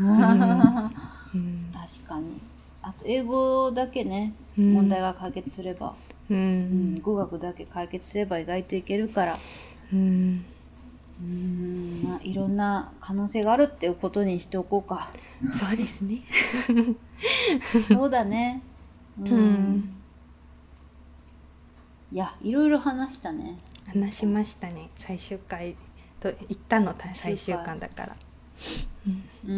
[1.34, 1.70] うん。
[1.72, 2.40] 確かに。
[2.82, 4.32] あと英語だけね。
[4.42, 5.94] うん問題が解決すれば、
[6.30, 6.94] ううん。
[6.96, 9.38] ん語学だけ解決すれば意外といけるから。
[9.92, 10.44] うん。
[11.20, 12.02] うん。
[12.04, 15.10] まあいろんな可能性があるっていうことにしておこうか。
[15.52, 16.22] そうですね。
[17.88, 18.62] そうだね。
[19.20, 19.94] うん、うん。
[22.12, 23.58] いやいろいろ話したね。
[23.86, 24.90] 話しましたね。
[24.96, 25.76] 最終回
[26.20, 28.16] と言ったの最終巻だから、
[29.46, 29.54] うん、う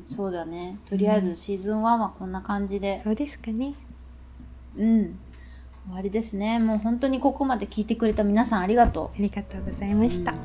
[0.00, 0.02] ん。
[0.06, 0.78] そうだね。
[0.86, 3.00] とりあえずシーズン1はこんな感じで。
[3.02, 3.74] そうですかね
[4.76, 5.18] うん。
[5.86, 6.58] 終わりですね。
[6.58, 10.38] もう本当にここまで聞いてくれた皆さんありがとありがとうございました、うん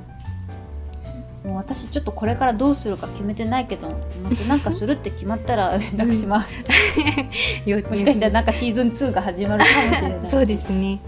[1.44, 3.88] もう私ちょっとこれからどうするか決めてないけど
[4.24, 6.54] またなんかするって決まったら 連絡します、
[7.90, 10.30] もしかしたらなんかシーズン2が始まるかもしれない。
[10.30, 11.00] そうですね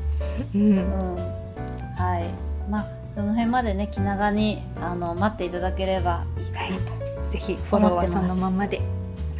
[0.55, 1.15] うんうん、
[1.95, 2.23] はい。
[2.69, 8.81] まあその辺までね気長にあの待っていただければいいかなと、ぜひフォローはそのままで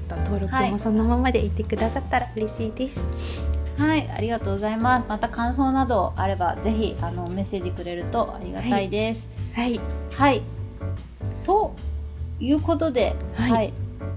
[0.10, 0.72] あと登録はい。
[0.72, 5.06] もそのままでいてくださったら嬉しいです、はい、ありがとうございます。
[5.08, 9.28] また感想などあれば、ぜひあのメッセージくれるとありがたいです。
[9.54, 9.80] はい
[10.12, 10.42] はい。
[11.44, 11.74] と
[12.40, 13.74] いうことで、はい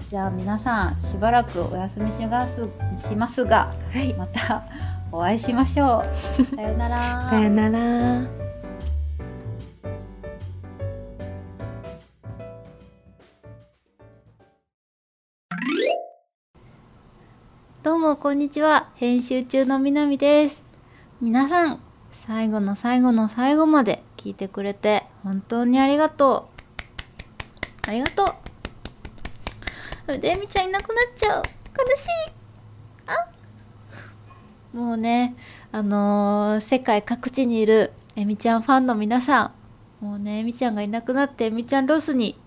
[0.09, 4.65] じゃあ皆さんしばらくお休みしますしますが、はいまた
[5.11, 6.03] お会いしましょ
[6.39, 6.57] う。
[6.57, 7.29] さよなら。
[7.29, 8.44] さよなら
[17.85, 18.89] どうもこんにちは。
[18.95, 20.63] 編集中のみなみです。
[21.21, 21.81] 皆さん、
[22.27, 26.49] 最後の最後の最後まで聞いてくれて本当にありがと
[27.87, 27.91] う。
[27.91, 28.25] ありがと
[30.09, 30.19] う。
[30.19, 31.43] でみちゃんいなくなっちゃう。
[31.43, 32.33] 悲しい。
[33.07, 33.29] あ
[34.75, 35.35] もうね、
[35.71, 39.53] あのー世界各地にいるえみちゃんファンの皆さ
[40.01, 42.41] ん、もうね、えみちゃんがいなくなってえみちゃんロスに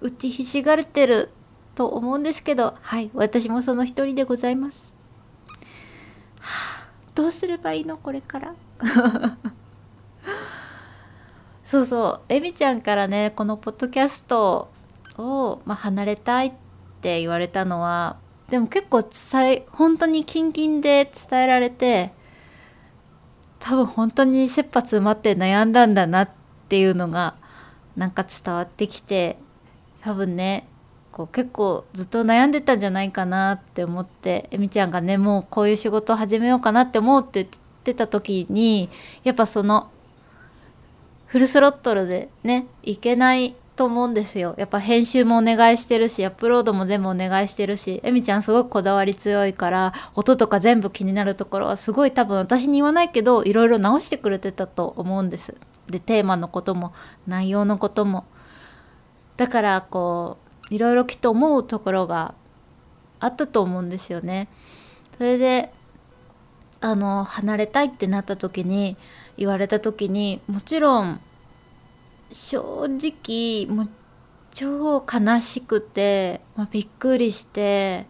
[0.00, 1.30] 打ちひしがれてる
[1.74, 4.92] と思うんですけど、はい、私もその一人でございます。
[6.40, 7.96] はあ、どうすればいいの？
[7.96, 8.54] これから。
[11.64, 14.70] そうそう、えみちゃんからね、このポッドキャスト
[15.16, 16.52] を、まあ、離れたいっ
[17.00, 18.18] て言われたのは、
[18.50, 22.12] でも結構伝え本当にキンキンで伝えられて
[23.58, 26.30] 多分本当に切羽詰まって悩んだんだなっ
[26.68, 27.36] ていうのが
[27.96, 29.38] なんか伝わってきて
[30.02, 30.68] 多分ね
[31.14, 37.48] こう結構ずっと悩んでたんじゃないかなって思ってえみちゃんがねもうこういう仕事始めようかなって思うって言っ
[37.84, 38.88] てた時に
[39.22, 39.92] やっぱその
[41.26, 44.56] フルスロットルでねいけないと思うんですよ。
[44.58, 55.54] やっぱ編集もお願いしてるしアップロードも全部お願いしてるしえみちゃんすごくこだわり強いから音とか全部気になるところはすごい多分私に言わないけどいろいろ直してくれてたと思うんです。
[55.88, 56.92] でテーマのことも
[57.28, 58.24] 内容のことも。
[59.36, 60.43] だからこう
[60.74, 62.34] いろいろきっと思うところが
[63.20, 64.48] あったと思うんですよね。
[65.16, 65.72] それで
[66.80, 68.96] あの離れたいってなった時に
[69.36, 71.20] 言われた時にもちろん
[72.32, 73.88] 正直もう
[74.52, 78.06] 超悲しくて、まあ、びっくりして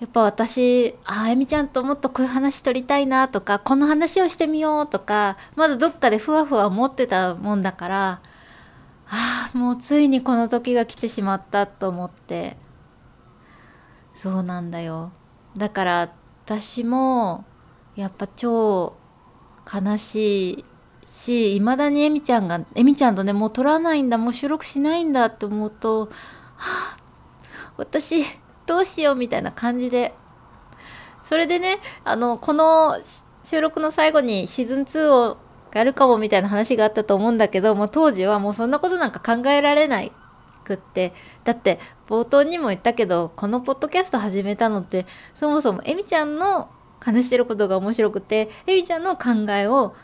[0.00, 8.20] やっぱ私あえみちゃんともっとこういう話取りたいなとかこの話をしてみようとかまだどっかでふわふわ思ってたもんだから
[9.08, 12.56] ああもうついにこの時が来てしまったと思って。
[14.14, 15.12] そうなんだよ。
[15.56, 16.12] だから
[16.44, 17.44] 私も
[17.96, 18.96] やっぱ超
[19.72, 20.64] 悲しい
[21.06, 26.08] しいまだにえみちゃんがえみちゃんとねもう撮らないんだもう収録しないんだって思うとは
[26.56, 26.96] あ
[27.76, 28.24] 私
[28.66, 30.14] どうしようみたいな感じで。
[31.22, 32.98] それでねあのこの
[33.44, 35.38] 収録の最後にシーズン2を
[35.74, 40.12] やるかもみたいな話があったと思うんだけどもう当時はもうそんなことなんか考えられない
[40.64, 41.12] くって。
[41.44, 46.70] だって冒頭にも言ったけどこのポッドキャスト始めたのってそもそもえみちゃんの
[47.00, 49.94] 話してることが面白くてえみちゃんの考えを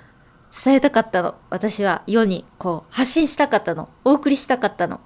[0.64, 1.34] 伝えたかったの。
[1.48, 3.88] 私は世にこう発信したかったの。
[4.04, 5.00] お送りしたかったの。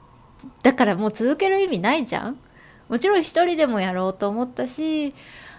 [0.62, 2.38] だからもう続ける意味ないじゃん。
[2.88, 5.14] もちろん一人でもやろうと思ったし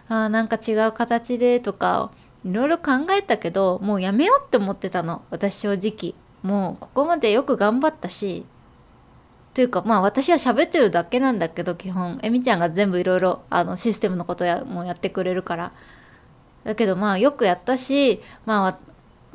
[0.08, 2.12] あなんか違う形でとか
[2.46, 5.24] いろいろ考えたけどもうやめようって思ってたの。
[5.32, 6.14] 私正直。
[6.44, 8.46] もうここまでよく頑張ったし。
[9.56, 12.20] というかまあ私は喋ってるだけなんだけど基本。
[12.22, 13.42] えみちゃんが全部いろいろ
[13.76, 15.72] システムのことやもうやってくれるから。
[16.64, 18.78] だけどまあよくやったしまあ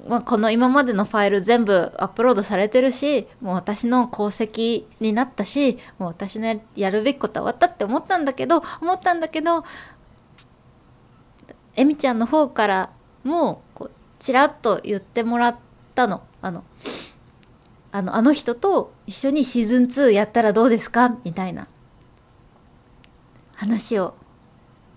[0.09, 9.65] まあ、この今までのファイル全部アップロードされてるしもう私の功績になったしもう私のやるべきことは終わったって思ったんだけど思ったんだけど
[11.77, 12.91] えみちゃんの方から
[13.25, 15.57] もこうちらっと言ってもらっ
[15.95, 16.23] たの。
[16.43, 16.65] あの
[17.93, 21.17] あのあの人と一緒にシーズン2やったらどうですか？
[21.25, 21.67] みたいな。
[23.55, 24.15] 話を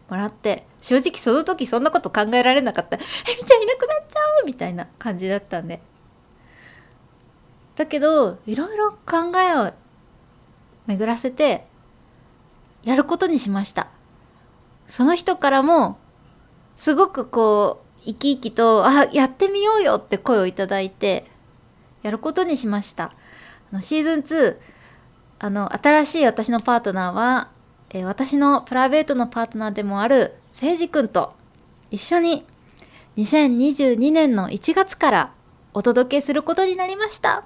[0.09, 0.65] もらって。
[0.82, 2.99] 正直その時そんなこと考えられなかった「え
[3.38, 5.82] みちゃんいなくなっちゃう!」みたいな感じだったんで。
[7.76, 9.74] だけどいろいろ考えを
[10.86, 11.65] 巡らせて
[12.84, 13.88] やることにしました。
[14.89, 15.97] その人からも
[16.76, 21.25] すごくこう生き生きと「あやってみようよ」って声をいただいて
[22.01, 23.13] やることにしました
[23.71, 24.57] あのシーズン2
[25.39, 27.49] あの新しい私のパートナーは
[27.93, 31.33] えー、私のプライベートのパートナーでもある誠司くんと
[31.91, 32.45] 一緒に
[33.17, 35.31] 2022年の1月から
[35.73, 37.45] お届けすることになりました。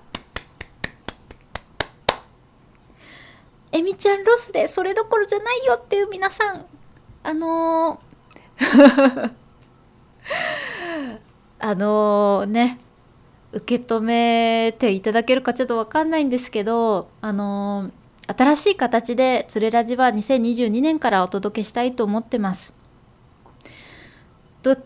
[3.73, 6.65] えみちゃんロスでそれどころじゃないよっていう皆さん、
[7.23, 9.31] あのー
[11.59, 12.79] あのね、
[13.51, 17.91] 受け止めていただけるかちょっとわかんないんですけど、あの
[18.27, 22.73] 新しい形で「つれラジ」は2022年からお届けしたいと思ってます。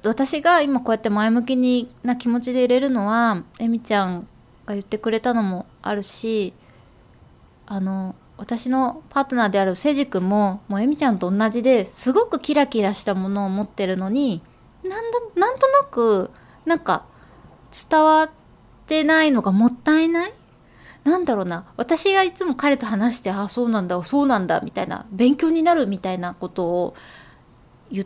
[0.03, 4.27] 私が今こうやって前向きにな気持ちで入れるのはえみちゃん
[4.67, 6.53] が言ってくれたのもあるし
[7.65, 14.43] あの私のパートナーであるせいじくももうえみちゃんと同じですごくキラキラしたものを持ってるのに
[14.83, 16.31] なんだなんとなく
[16.65, 17.05] なんか
[17.89, 18.29] 伝わっ
[18.87, 20.33] てないのがもったいない？
[21.03, 21.65] なんだろうな。
[21.77, 26.95] 私がいつも彼と話してああそうなんだそうなんだみたいな勉強になるみたいなことを
[27.91, 28.05] 言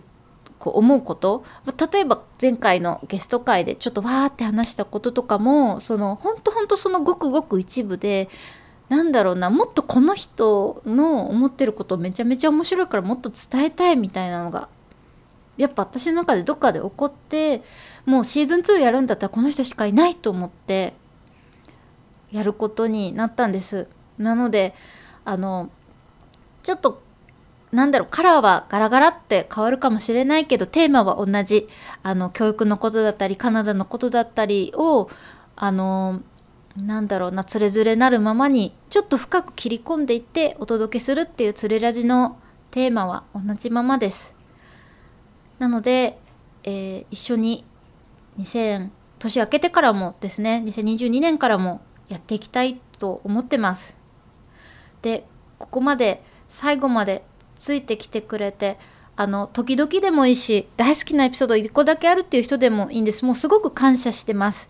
[0.58, 1.44] こう思うこと？
[1.92, 8.30] 例えば前回のゲスト会でちょっとわーって話したこととかもそのほんとほんとそのごくごく一部で
[8.88, 14.70] なんだろうなもっとこの人の思ってることめちゃめちゃ面白いからもっと伝えたいみたいなのが
[15.58, 17.64] やっぱ私の中でどっかで起こって
[18.06, 20.93] もうシーズン2やるんだったらこの人しかいないと思って
[22.32, 23.88] やることになったんです。
[24.18, 24.74] なので
[25.24, 25.70] あの
[26.64, 27.01] ちょっと
[27.72, 31.68] なんだろうカラーはガラガラって変わるかもしれないけどテーマは同じ。
[32.03, 35.10] あの教育のことだったりカナダのことだったりを
[35.56, 36.22] あの
[36.76, 42.38] なんだろうなつれづれなるままにちょっと深く切り込んでいってお届けするっていうつれラジの
[42.72, 44.35] テーマは同じままです。
[45.60, 46.18] なので、
[46.64, 47.66] えー、一緒に
[48.39, 48.91] 2000年
[49.24, 53.95] 明けてからもですね2022年からもやっていきたいと思ってます。
[55.01, 55.26] で
[55.58, 57.24] ここまで最後まで
[57.58, 58.78] ついてきてくれて
[59.16, 63.26] あの時々でもいいし大好きなエピソード1個だけあるっていう人でもいいんです。
[63.26, 64.70] もうすごく感謝してます。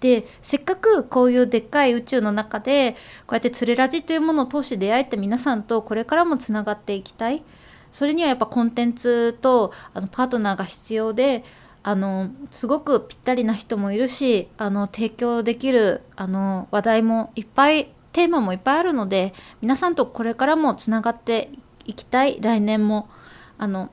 [0.00, 2.92] でせっかくこういうでっかい宇宙の中で
[3.26, 7.42] こうやって「つれラジ」というものを通して出会えた皆さんとこれからもつながっていきたい。
[7.90, 11.44] それにはやっぱコンテンツとあのパートナーが必要で
[11.82, 21.50] あのすごくぴったりな人もいるしあの提供できるあの話題もいっぱいテーマもいっぱいあるので皆さんとこれからもつながって
[21.84, 23.08] いきたい来年も
[23.56, 23.90] あの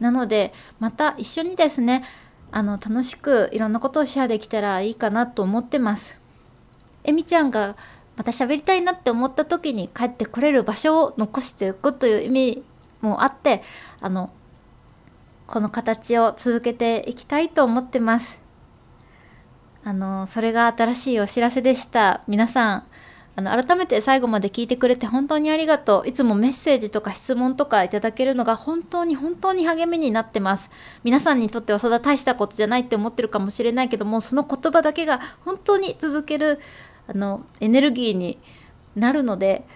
[0.00, 2.02] なのでまた一緒にですね
[2.50, 6.20] あの楽しくいろんなことをシェアできたらいいかなと思ってます。
[7.02, 7.76] えみちゃんが
[8.16, 12.62] また喋りたいなって思った時に帰ってこれる場所を残しておくという意味
[13.04, 13.62] もあって
[14.00, 14.30] あの
[15.46, 18.40] この形を続けていきたいと思ってます。
[19.84, 22.22] あのそれが新しいお知らせでした。
[22.26, 22.84] 皆さん
[23.36, 30.70] あの改めて最後まで聞いてくれて本当にありがとういつもメッセージとか質問とかいただけるのが本当に本当に励みになってます
[31.02, 36.60] 皆さんにとってはそんな大したことじゃないって思ってるかもしれないけどもその言葉だけが本当に続ける
[37.08, 38.38] あのエネルギーに
[38.94, 39.66] なるので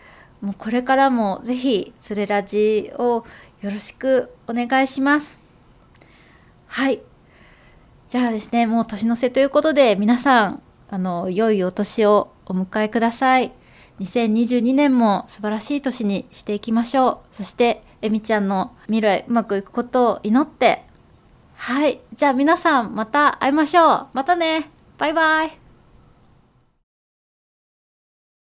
[0.41, 3.24] もうこれからもぜひつれラジを
[3.61, 5.39] よろしくお願いします。
[6.66, 7.01] はい。
[8.09, 13.53] じゃあですねもう年の瀬ということで皆さんあの良いお年をお迎えください。
[14.01, 17.34] 2022年も素晴らしい年にしていきましょう。
[17.34, 20.84] そしてえみちゃんの未来うまくいくことを祈って。
[21.57, 22.01] はい。
[22.14, 24.07] じゃあ皆さんまた会いましょう。
[24.12, 24.70] またね。
[24.99, 25.67] バイバイ。